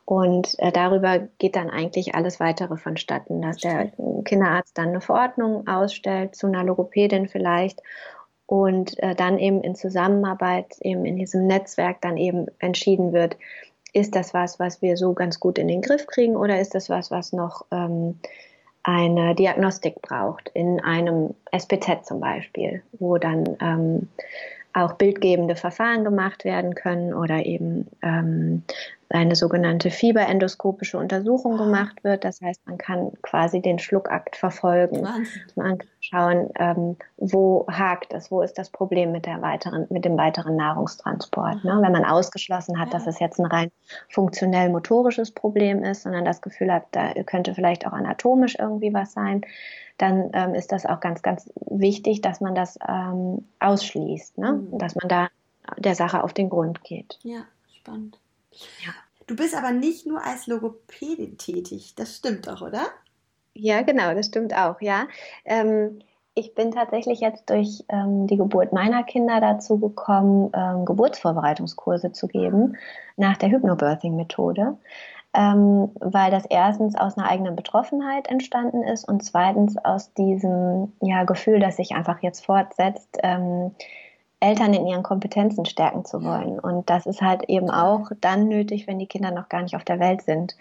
Und 0.04 0.56
äh, 0.58 0.72
darüber 0.72 1.18
geht 1.38 1.56
dann 1.56 1.70
eigentlich 1.70 2.14
alles 2.14 2.40
weitere 2.40 2.76
vonstatten, 2.76 3.42
dass 3.42 3.58
der 3.58 3.92
Kinderarzt 4.24 4.76
dann 4.78 4.88
eine 4.88 5.00
Verordnung 5.00 5.66
ausstellt 5.66 6.34
zu 6.34 6.46
einer 6.46 6.64
Logopädin 6.64 7.28
vielleicht 7.28 7.82
und 8.46 9.00
äh, 9.02 9.14
dann 9.14 9.38
eben 9.38 9.60
in 9.60 9.74
Zusammenarbeit 9.74 10.76
eben 10.80 11.04
in 11.04 11.16
diesem 11.16 11.46
Netzwerk 11.46 12.00
dann 12.00 12.16
eben 12.16 12.46
entschieden 12.58 13.12
wird, 13.12 13.36
ist 13.92 14.14
das 14.14 14.34
was, 14.34 14.58
was 14.60 14.82
wir 14.82 14.96
so 14.96 15.14
ganz 15.14 15.40
gut 15.40 15.58
in 15.58 15.68
den 15.68 15.82
Griff 15.82 16.06
kriegen 16.06 16.36
oder 16.36 16.60
ist 16.60 16.74
das 16.74 16.88
was, 16.88 17.10
was 17.10 17.32
noch 17.32 17.64
ähm, 17.72 18.18
eine 18.82 19.34
Diagnostik 19.34 20.00
braucht, 20.00 20.50
in 20.54 20.80
einem 20.80 21.34
SPZ 21.50 22.06
zum 22.06 22.20
Beispiel, 22.20 22.82
wo 22.92 23.18
dann 23.18 23.56
ähm, 23.60 24.08
auch 24.74 24.92
bildgebende 24.92 25.56
Verfahren 25.56 26.04
gemacht 26.04 26.44
werden 26.44 26.74
können 26.74 27.14
oder 27.14 27.44
eben 27.46 27.88
ähm, 28.02 28.62
eine 29.08 29.36
sogenannte 29.36 29.90
fieberendoskopische 29.90 30.98
Untersuchung 30.98 31.54
ah. 31.54 31.64
gemacht 31.64 32.02
wird. 32.04 32.24
Das 32.24 32.40
heißt, 32.40 32.66
man 32.66 32.78
kann 32.78 33.12
quasi 33.22 33.60
den 33.60 33.78
Schluckakt 33.78 34.36
verfolgen. 34.36 35.02
Wahnsinn. 35.02 35.42
Man 35.54 35.78
kann 35.78 35.88
schauen, 36.00 36.50
ähm, 36.58 36.96
wo 37.16 37.66
hakt 37.68 38.12
es, 38.12 38.30
wo 38.30 38.42
ist 38.42 38.58
das 38.58 38.70
Problem 38.70 39.12
mit, 39.12 39.26
der 39.26 39.42
weiteren, 39.42 39.86
mit 39.90 40.04
dem 40.04 40.16
weiteren 40.16 40.56
Nahrungstransport. 40.56 41.64
Ne? 41.64 41.78
Wenn 41.82 41.92
man 41.92 42.04
ausgeschlossen 42.04 42.78
hat, 42.78 42.88
ja. 42.88 42.94
dass 42.94 43.06
es 43.06 43.20
jetzt 43.20 43.38
ein 43.38 43.46
rein 43.46 43.70
funktionell 44.08 44.68
motorisches 44.70 45.30
Problem 45.30 45.82
ist, 45.84 46.02
sondern 46.02 46.24
das 46.24 46.42
Gefühl 46.42 46.72
hat, 46.72 46.84
da 46.92 47.12
könnte 47.24 47.54
vielleicht 47.54 47.86
auch 47.86 47.92
anatomisch 47.92 48.56
irgendwie 48.58 48.92
was 48.92 49.12
sein, 49.12 49.42
dann 49.98 50.30
ähm, 50.34 50.54
ist 50.54 50.72
das 50.72 50.84
auch 50.84 51.00
ganz, 51.00 51.22
ganz 51.22 51.50
wichtig, 51.70 52.20
dass 52.20 52.40
man 52.40 52.54
das 52.54 52.78
ähm, 52.86 53.46
ausschließt, 53.60 54.38
ne? 54.38 54.52
Mhm. 54.52 54.78
dass 54.78 54.94
man 54.94 55.08
da 55.08 55.28
der 55.78 55.94
Sache 55.94 56.22
auf 56.22 56.32
den 56.32 56.50
Grund 56.50 56.84
geht. 56.84 57.18
Ja, 57.22 57.44
spannend. 57.72 58.18
Ja. 58.84 58.92
Du 59.26 59.34
bist 59.34 59.56
aber 59.56 59.72
nicht 59.72 60.06
nur 60.06 60.24
als 60.24 60.46
Logopädin 60.46 61.36
tätig, 61.36 61.94
das 61.96 62.16
stimmt 62.16 62.46
doch, 62.46 62.62
oder? 62.62 62.86
Ja, 63.54 63.82
genau, 63.82 64.14
das 64.14 64.26
stimmt 64.26 64.54
auch, 64.54 64.80
ja. 64.80 65.06
Ähm, 65.44 66.00
ich 66.34 66.54
bin 66.54 66.70
tatsächlich 66.70 67.20
jetzt 67.20 67.48
durch 67.48 67.84
ähm, 67.88 68.26
die 68.26 68.36
Geburt 68.36 68.72
meiner 68.72 69.02
Kinder 69.02 69.40
dazu 69.40 69.78
gekommen, 69.78 70.52
ähm, 70.54 70.84
Geburtsvorbereitungskurse 70.84 72.12
zu 72.12 72.28
geben 72.28 72.76
nach 73.16 73.36
der 73.38 73.50
Hypnobirthing-Methode 73.50 74.76
ähm, 75.36 75.90
weil 76.00 76.30
das 76.30 76.46
erstens 76.46 76.96
aus 76.96 77.18
einer 77.18 77.28
eigenen 77.28 77.56
Betroffenheit 77.56 78.28
entstanden 78.28 78.82
ist 78.82 79.06
und 79.06 79.22
zweitens 79.22 79.76
aus 79.76 80.12
diesem 80.14 80.94
ja, 81.02 81.24
Gefühl, 81.24 81.60
das 81.60 81.76
sich 81.76 81.92
einfach 81.92 82.22
jetzt 82.22 82.44
fortsetzt, 82.44 83.18
ähm, 83.22 83.72
Eltern 84.46 84.74
in 84.74 84.86
ihren 84.86 85.02
Kompetenzen 85.02 85.66
stärken 85.66 86.04
zu 86.04 86.22
wollen. 86.22 86.60
Und 86.60 86.88
das 86.88 87.06
ist 87.06 87.20
halt 87.20 87.48
eben 87.48 87.70
auch 87.70 88.10
dann 88.20 88.48
nötig, 88.48 88.86
wenn 88.86 88.98
die 88.98 89.08
Kinder 89.08 89.32
noch 89.32 89.48
gar 89.48 89.62
nicht 89.62 89.74
auf 89.74 89.84
der 89.84 89.98
Welt 89.98 90.22
sind. 90.22 90.56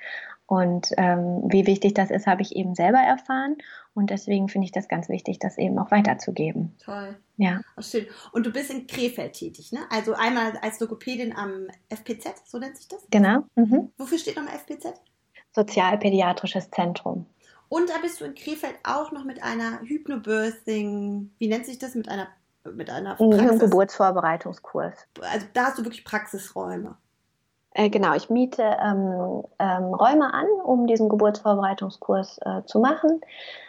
Und 0.47 0.89
ähm, 0.97 1.43
wie 1.47 1.65
wichtig 1.65 1.93
das 1.93 2.11
ist, 2.11 2.27
habe 2.27 2.41
ich 2.41 2.55
eben 2.55 2.75
selber 2.75 2.99
erfahren. 2.99 3.57
Und 3.93 4.09
deswegen 4.09 4.49
finde 4.49 4.65
ich 4.65 4.71
das 4.71 4.87
ganz 4.87 5.07
wichtig, 5.07 5.39
das 5.39 5.57
eben 5.57 5.77
auch 5.79 5.91
weiterzugeben. 5.91 6.75
Toll. 6.83 7.15
Ja. 7.37 7.61
Oh, 7.77 7.81
schön. 7.81 8.07
Und 8.31 8.45
du 8.45 8.51
bist 8.51 8.71
in 8.71 8.87
Krefeld 8.87 9.33
tätig, 9.33 9.71
ne? 9.71 9.79
Also 9.89 10.13
einmal 10.13 10.57
als 10.61 10.79
Logopädin 10.79 11.35
am 11.35 11.67
FPZ, 11.89 12.43
so 12.45 12.57
nennt 12.57 12.77
sich 12.77 12.87
das? 12.87 13.05
Genau. 13.09 13.43
Mhm. 13.55 13.91
Wofür 13.97 14.17
steht 14.17 14.35
nochmal 14.35 14.55
FPZ? 14.55 14.93
Sozialpädiatrisches 15.51 16.69
Zentrum. 16.71 17.25
Und 17.69 17.89
da 17.89 17.97
bist 18.01 18.21
du 18.21 18.25
in 18.25 18.35
Krefeld 18.35 18.75
auch 18.83 19.11
noch 19.11 19.23
mit 19.23 19.41
einer 19.41 19.81
Hypnobirthing, 19.81 21.31
wie 21.37 21.47
nennt 21.47 21.65
sich 21.65 21.79
das, 21.79 21.95
mit 21.95 22.09
einer 22.09 22.27
mit 22.73 22.89
einer 22.89 23.15
Praxis? 23.15 23.39
Ein 23.39 23.59
Geburtsvorbereitungskurs. 23.59 25.07
Also 25.21 25.45
da 25.53 25.65
hast 25.65 25.77
du 25.77 25.83
wirklich 25.83 26.05
Praxisräume. 26.05 26.97
Äh, 27.77 27.89
genau, 27.89 28.13
ich 28.15 28.29
miete 28.29 28.63
ähm, 28.63 29.43
ähm, 29.59 29.93
Räume 29.93 30.33
an, 30.33 30.45
um 30.63 30.87
diesen 30.87 31.09
Geburtsvorbereitungskurs 31.09 32.39
äh, 32.45 32.63
zu 32.65 32.79
machen, 32.79 33.19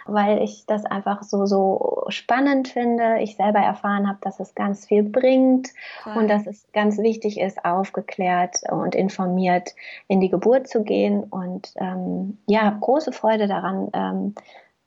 weil 0.06 0.42
ich 0.42 0.64
das 0.64 0.84
einfach 0.84 1.24
so, 1.24 1.44
so 1.44 2.04
spannend 2.08 2.68
finde. 2.68 3.18
Ich 3.18 3.36
selber 3.36 3.58
erfahren 3.58 4.08
habe, 4.08 4.18
dass 4.20 4.38
es 4.38 4.54
ganz 4.54 4.86
viel 4.86 5.02
bringt 5.02 5.70
Toll. 6.04 6.18
und 6.18 6.28
dass 6.28 6.46
es 6.46 6.68
ganz 6.72 6.98
wichtig 6.98 7.40
ist, 7.40 7.64
aufgeklärt 7.64 8.58
und 8.70 8.94
informiert 8.94 9.74
in 10.06 10.20
die 10.20 10.30
Geburt 10.30 10.68
zu 10.68 10.84
gehen. 10.84 11.24
Und 11.24 11.72
ähm, 11.74 12.38
ja, 12.46 12.62
habe 12.62 12.78
große 12.78 13.10
Freude 13.10 13.48
daran, 13.48 13.88
ähm, 13.92 14.34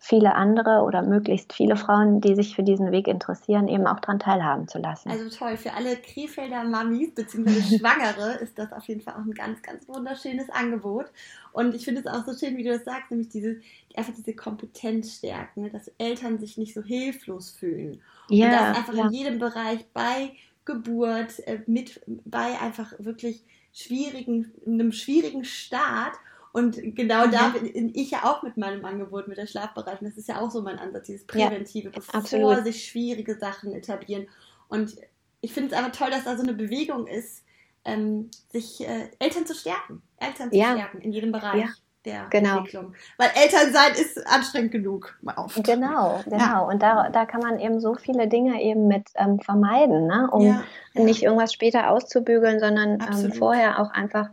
viele 0.01 0.33
andere 0.33 0.81
oder 0.83 1.01
möglichst 1.01 1.51
viele 1.51 1.75
Frauen, 1.75 2.21
die 2.21 2.33
sich 2.33 2.55
für 2.55 2.63
diesen 2.63 2.91
Weg 2.93 3.07
interessieren, 3.07 3.67
eben 3.67 3.85
auch 3.85 3.99
daran 3.99 4.17
teilhaben 4.17 4.67
zu 4.69 4.79
lassen. 4.79 5.09
Also 5.11 5.29
toll, 5.29 5.57
für 5.57 5.73
alle 5.73 5.97
Krefelder 5.97 6.63
Mamis 6.63 7.13
bzw. 7.13 7.61
Schwangere 7.77 8.35
ist 8.41 8.57
das 8.57 8.71
auf 8.71 8.87
jeden 8.87 9.01
Fall 9.01 9.15
auch 9.15 9.25
ein 9.25 9.33
ganz, 9.33 9.61
ganz 9.61 9.87
wunderschönes 9.89 10.49
Angebot. 10.49 11.07
Und 11.51 11.75
ich 11.75 11.83
finde 11.83 11.99
es 11.99 12.07
auch 12.07 12.25
so 12.25 12.33
schön, 12.33 12.55
wie 12.55 12.63
du 12.63 12.71
das 12.71 12.85
sagst, 12.85 13.11
nämlich 13.11 13.27
diese, 13.27 13.57
einfach 13.93 14.13
diese 14.15 14.33
Kompetenz 14.33 15.17
stärken, 15.17 15.63
ne? 15.63 15.69
dass 15.69 15.91
Eltern 15.97 16.39
sich 16.39 16.57
nicht 16.57 16.73
so 16.73 16.81
hilflos 16.81 17.49
fühlen. 17.51 18.01
Ja, 18.29 18.45
und 18.45 18.51
das 18.53 18.77
einfach 18.77 18.93
ja. 18.93 19.05
in 19.05 19.11
jedem 19.11 19.39
Bereich 19.39 19.85
bei 19.93 20.31
Geburt, 20.63 21.39
äh, 21.45 21.59
mit, 21.67 22.01
bei 22.07 22.57
einfach 22.61 22.93
wirklich 22.99 23.43
schwierigen, 23.73 24.51
einem 24.65 24.93
schwierigen 24.93 25.43
Start 25.43 26.13
und 26.51 26.77
genau 26.95 27.27
mhm. 27.27 27.31
da 27.31 27.49
bin 27.49 27.91
ich 27.93 28.11
ja 28.11 28.23
auch 28.23 28.41
mit 28.41 28.57
meinem 28.57 28.83
Angebot, 28.83 29.27
mit 29.27 29.37
der 29.37 29.45
Schlafbereitung. 29.45 30.07
Das 30.07 30.17
ist 30.17 30.27
ja 30.27 30.41
auch 30.41 30.49
so 30.49 30.61
mein 30.61 30.79
Ansatz, 30.79 31.07
dieses 31.07 31.27
Präventive, 31.27 31.89
ja, 31.89 31.91
bevor 31.95 32.15
absolut. 32.15 32.63
sich 32.63 32.85
schwierige 32.85 33.35
Sachen 33.35 33.73
etablieren. 33.73 34.27
Und 34.67 34.95
ich 35.41 35.53
finde 35.53 35.73
es 35.73 35.79
aber 35.79 35.91
toll, 35.91 36.09
dass 36.09 36.23
da 36.23 36.35
so 36.35 36.43
eine 36.43 36.53
Bewegung 36.53 37.07
ist, 37.07 37.43
ähm, 37.85 38.29
sich 38.49 38.81
äh, 38.81 39.09
Eltern 39.19 39.45
zu 39.45 39.53
stärken. 39.53 40.01
Eltern 40.17 40.51
zu 40.51 40.57
ja. 40.57 40.73
stärken 40.73 41.01
in 41.01 41.11
jedem 41.11 41.31
Bereich. 41.31 41.61
Ja. 41.61 41.69
der 42.05 42.27
genau. 42.29 42.57
Entwicklung. 42.57 42.93
Weil 43.17 43.29
Elternsein 43.35 43.93
ist 43.93 44.25
anstrengend 44.27 44.71
genug. 44.71 45.17
Oft. 45.35 45.63
Genau, 45.63 46.21
genau. 46.23 46.37
Ja. 46.37 46.59
Und 46.59 46.81
da, 46.81 47.09
da 47.09 47.25
kann 47.25 47.41
man 47.41 47.59
eben 47.59 47.79
so 47.79 47.95
viele 47.95 48.27
Dinge 48.27 48.61
eben 48.61 48.87
mit 48.87 49.09
ähm, 49.15 49.39
vermeiden, 49.39 50.07
ne? 50.07 50.29
um 50.31 50.41
ja, 50.41 50.63
ja. 50.93 51.03
nicht 51.03 51.23
irgendwas 51.23 51.53
später 51.53 51.91
auszubügeln, 51.91 52.59
sondern 52.59 52.99
ähm, 53.01 53.33
vorher 53.33 53.79
auch 53.79 53.91
einfach 53.91 54.29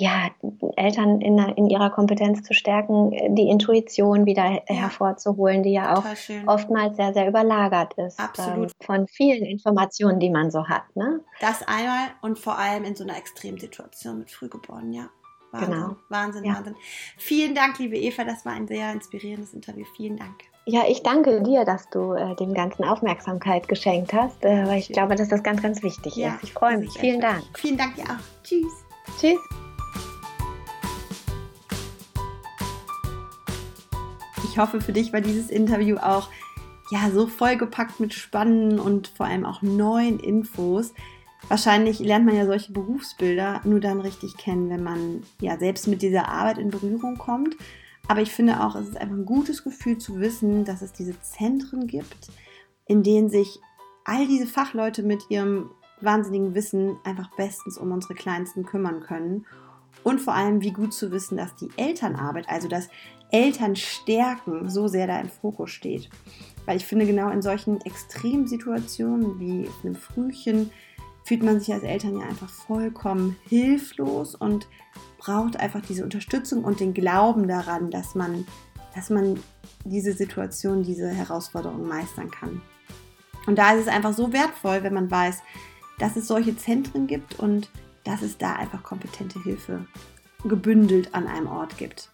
ja, 0.00 0.30
Eltern 0.76 1.20
in, 1.20 1.38
in, 1.38 1.68
ihrer 1.68 1.90
Kompetenz 1.90 2.42
zu 2.42 2.54
stärken, 2.54 3.34
die 3.34 3.48
Intuition 3.48 4.24
wieder 4.24 4.50
ja. 4.50 4.62
hervorzuholen, 4.66 5.62
die 5.62 5.72
ja 5.72 5.94
auch 5.94 6.04
oftmals 6.46 6.96
sehr, 6.96 7.12
sehr 7.12 7.28
überlagert 7.28 7.94
ist 7.94 8.18
Absolut. 8.18 8.70
Ähm, 8.70 8.86
von 8.86 9.06
vielen 9.06 9.44
Informationen, 9.44 10.18
die 10.18 10.30
man 10.30 10.50
so 10.50 10.66
hat. 10.66 10.84
Ne? 10.96 11.20
Das 11.40 11.62
einmal 11.68 12.08
und 12.22 12.38
vor 12.38 12.58
allem 12.58 12.84
in 12.84 12.96
so 12.96 13.04
einer 13.04 13.16
Extremsituation 13.16 14.18
mit 14.18 14.30
Frühgeborenen, 14.30 14.92
ja. 14.92 15.10
Wahnsinn, 15.52 15.72
genau. 15.72 15.96
Wahnsinn, 16.08 16.44
ja. 16.44 16.54
Wahnsinn. 16.54 16.76
Vielen 17.18 17.54
Dank, 17.54 17.78
liebe 17.78 17.96
Eva, 17.96 18.24
das 18.24 18.46
war 18.46 18.52
ein 18.52 18.68
sehr 18.68 18.92
inspirierendes 18.92 19.52
Interview. 19.52 19.84
Vielen 19.96 20.16
Dank. 20.16 20.44
Ja, 20.64 20.82
ich 20.88 21.02
danke 21.02 21.42
dir, 21.42 21.64
dass 21.64 21.90
du 21.90 22.12
äh, 22.12 22.36
dem 22.36 22.54
Ganzen 22.54 22.84
Aufmerksamkeit 22.84 23.66
geschenkt 23.66 24.12
hast, 24.12 24.44
äh, 24.44 24.66
weil 24.66 24.78
ich 24.78 24.88
glaube, 24.88 25.16
dass 25.16 25.28
das 25.28 25.42
ganz, 25.42 25.60
ganz 25.60 25.82
wichtig 25.82 26.14
ja, 26.16 26.36
ist. 26.36 26.44
Ich 26.44 26.52
freue 26.52 26.78
mich. 26.78 26.92
Vielen 26.92 27.20
Dank. 27.20 27.42
Vielen 27.54 27.76
Dank 27.76 27.96
dir 27.96 28.04
auch. 28.04 28.44
Tschüss. 28.44 28.84
Tschüss. 29.18 29.59
Hoffe, 34.60 34.80
für 34.80 34.92
dich 34.92 35.12
war 35.12 35.20
dieses 35.20 35.50
Interview 35.50 35.96
auch 35.96 36.28
ja 36.90 37.10
so 37.10 37.26
vollgepackt 37.26 38.00
mit 38.00 38.14
spannenden 38.14 38.78
und 38.78 39.08
vor 39.08 39.26
allem 39.26 39.44
auch 39.44 39.62
neuen 39.62 40.20
Infos. 40.20 40.92
Wahrscheinlich 41.48 41.98
lernt 42.00 42.26
man 42.26 42.36
ja 42.36 42.46
solche 42.46 42.72
Berufsbilder 42.72 43.62
nur 43.64 43.80
dann 43.80 44.00
richtig 44.00 44.36
kennen, 44.36 44.68
wenn 44.70 44.82
man 44.82 45.22
ja 45.40 45.58
selbst 45.58 45.88
mit 45.88 46.02
dieser 46.02 46.28
Arbeit 46.28 46.58
in 46.58 46.70
Berührung 46.70 47.16
kommt. 47.16 47.56
Aber 48.08 48.20
ich 48.20 48.30
finde 48.30 48.62
auch, 48.62 48.74
es 48.74 48.88
ist 48.88 48.96
einfach 48.96 49.16
ein 49.16 49.24
gutes 49.24 49.64
Gefühl 49.64 49.98
zu 49.98 50.20
wissen, 50.20 50.64
dass 50.64 50.82
es 50.82 50.92
diese 50.92 51.20
Zentren 51.22 51.86
gibt, 51.86 52.28
in 52.86 53.02
denen 53.02 53.30
sich 53.30 53.60
all 54.04 54.26
diese 54.26 54.46
Fachleute 54.46 55.02
mit 55.02 55.30
ihrem 55.30 55.70
wahnsinnigen 56.00 56.54
Wissen 56.54 56.96
einfach 57.04 57.30
bestens 57.36 57.78
um 57.78 57.92
unsere 57.92 58.14
Kleinsten 58.14 58.64
kümmern 58.64 59.00
können. 59.00 59.46
Und 60.02 60.20
vor 60.20 60.34
allem, 60.34 60.62
wie 60.62 60.72
gut 60.72 60.92
zu 60.92 61.10
wissen, 61.10 61.36
dass 61.36 61.54
die 61.56 61.68
Elternarbeit, 61.76 62.48
also 62.48 62.68
das 62.68 62.88
Eltern 63.32 63.76
stärken 63.76 64.68
so 64.68 64.88
sehr 64.88 65.06
da 65.06 65.20
im 65.20 65.28
Fokus 65.28 65.70
steht. 65.70 66.08
Weil 66.66 66.76
ich 66.76 66.86
finde, 66.86 67.06
genau 67.06 67.30
in 67.30 67.42
solchen 67.42 67.80
Extremsituationen 67.80 69.40
wie 69.40 69.68
einem 69.82 69.94
Frühchen 69.94 70.70
fühlt 71.24 71.42
man 71.42 71.60
sich 71.60 71.72
als 71.72 71.82
Eltern 71.82 72.18
ja 72.18 72.26
einfach 72.26 72.48
vollkommen 72.48 73.36
hilflos 73.48 74.34
und 74.34 74.66
braucht 75.18 75.58
einfach 75.58 75.80
diese 75.82 76.02
Unterstützung 76.04 76.64
und 76.64 76.80
den 76.80 76.94
Glauben 76.94 77.46
daran, 77.46 77.90
dass 77.90 78.14
man, 78.14 78.46
dass 78.94 79.10
man 79.10 79.38
diese 79.84 80.12
Situation, 80.12 80.82
diese 80.82 81.08
Herausforderung 81.08 81.86
meistern 81.86 82.30
kann. 82.30 82.60
Und 83.46 83.58
da 83.58 83.72
ist 83.72 83.82
es 83.82 83.88
einfach 83.88 84.12
so 84.12 84.32
wertvoll, 84.32 84.82
wenn 84.82 84.94
man 84.94 85.10
weiß, 85.10 85.42
dass 85.98 86.16
es 86.16 86.26
solche 86.26 86.56
Zentren 86.56 87.06
gibt 87.06 87.38
und 87.38 87.70
dass 88.04 88.22
es 88.22 88.38
da 88.38 88.54
einfach 88.54 88.82
kompetente 88.82 89.42
Hilfe 89.42 89.86
gebündelt 90.44 91.14
an 91.14 91.26
einem 91.26 91.46
Ort 91.46 91.76
gibt. 91.76 92.10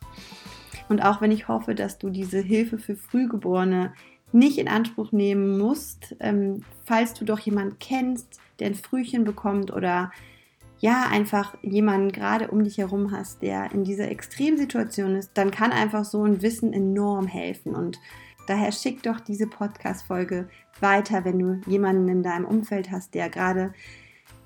Und 0.88 1.04
auch 1.04 1.20
wenn 1.20 1.30
ich 1.30 1.48
hoffe, 1.48 1.74
dass 1.74 1.98
du 1.98 2.10
diese 2.10 2.38
Hilfe 2.38 2.78
für 2.78 2.96
Frühgeborene 2.96 3.92
nicht 4.32 4.58
in 4.58 4.68
Anspruch 4.68 5.12
nehmen 5.12 5.58
musst, 5.58 6.16
ähm, 6.20 6.62
falls 6.84 7.14
du 7.14 7.24
doch 7.24 7.38
jemanden 7.38 7.78
kennst, 7.78 8.40
der 8.58 8.68
ein 8.68 8.74
Frühchen 8.74 9.24
bekommt 9.24 9.72
oder 9.72 10.10
ja, 10.78 11.06
einfach 11.10 11.56
jemanden 11.62 12.12
gerade 12.12 12.48
um 12.48 12.62
dich 12.62 12.78
herum 12.78 13.10
hast, 13.10 13.40
der 13.40 13.72
in 13.72 13.84
dieser 13.84 14.10
Extremsituation 14.10 15.16
ist, 15.16 15.30
dann 15.34 15.50
kann 15.50 15.72
einfach 15.72 16.04
so 16.04 16.22
ein 16.22 16.42
Wissen 16.42 16.72
enorm 16.72 17.26
helfen. 17.26 17.74
Und 17.74 17.98
daher 18.46 18.72
schick 18.72 19.02
doch 19.02 19.20
diese 19.20 19.46
Podcast-Folge 19.46 20.48
weiter, 20.80 21.24
wenn 21.24 21.38
du 21.38 21.60
jemanden 21.66 22.08
in 22.08 22.22
deinem 22.22 22.44
Umfeld 22.44 22.90
hast, 22.90 23.14
der 23.14 23.30
gerade 23.30 23.72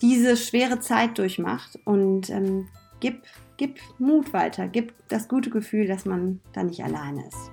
diese 0.00 0.36
schwere 0.36 0.78
Zeit 0.78 1.18
durchmacht 1.18 1.78
und 1.84 2.30
ähm, 2.30 2.68
gib 3.00 3.22
gib 3.60 3.78
Mut 3.98 4.32
weiter, 4.32 4.68
gib 4.68 4.94
das 5.08 5.28
gute 5.28 5.50
Gefühl, 5.50 5.86
dass 5.86 6.06
man 6.06 6.40
da 6.54 6.62
nicht 6.62 6.82
alleine 6.82 7.26
ist. 7.26 7.50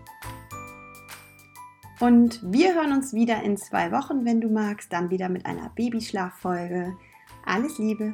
Und 1.99 2.39
wir 2.43 2.75
hören 2.75 2.93
uns 2.93 3.13
wieder 3.13 3.43
in 3.43 3.57
zwei 3.57 3.91
Wochen, 3.91 4.23
wenn 4.23 4.39
du 4.39 4.49
magst, 4.49 4.93
dann 4.93 5.09
wieder 5.09 5.27
mit 5.27 5.45
einer 5.45 5.69
Babyschlaffolge. 5.75 6.95
Alles 7.45 7.77
Liebe! 7.77 8.13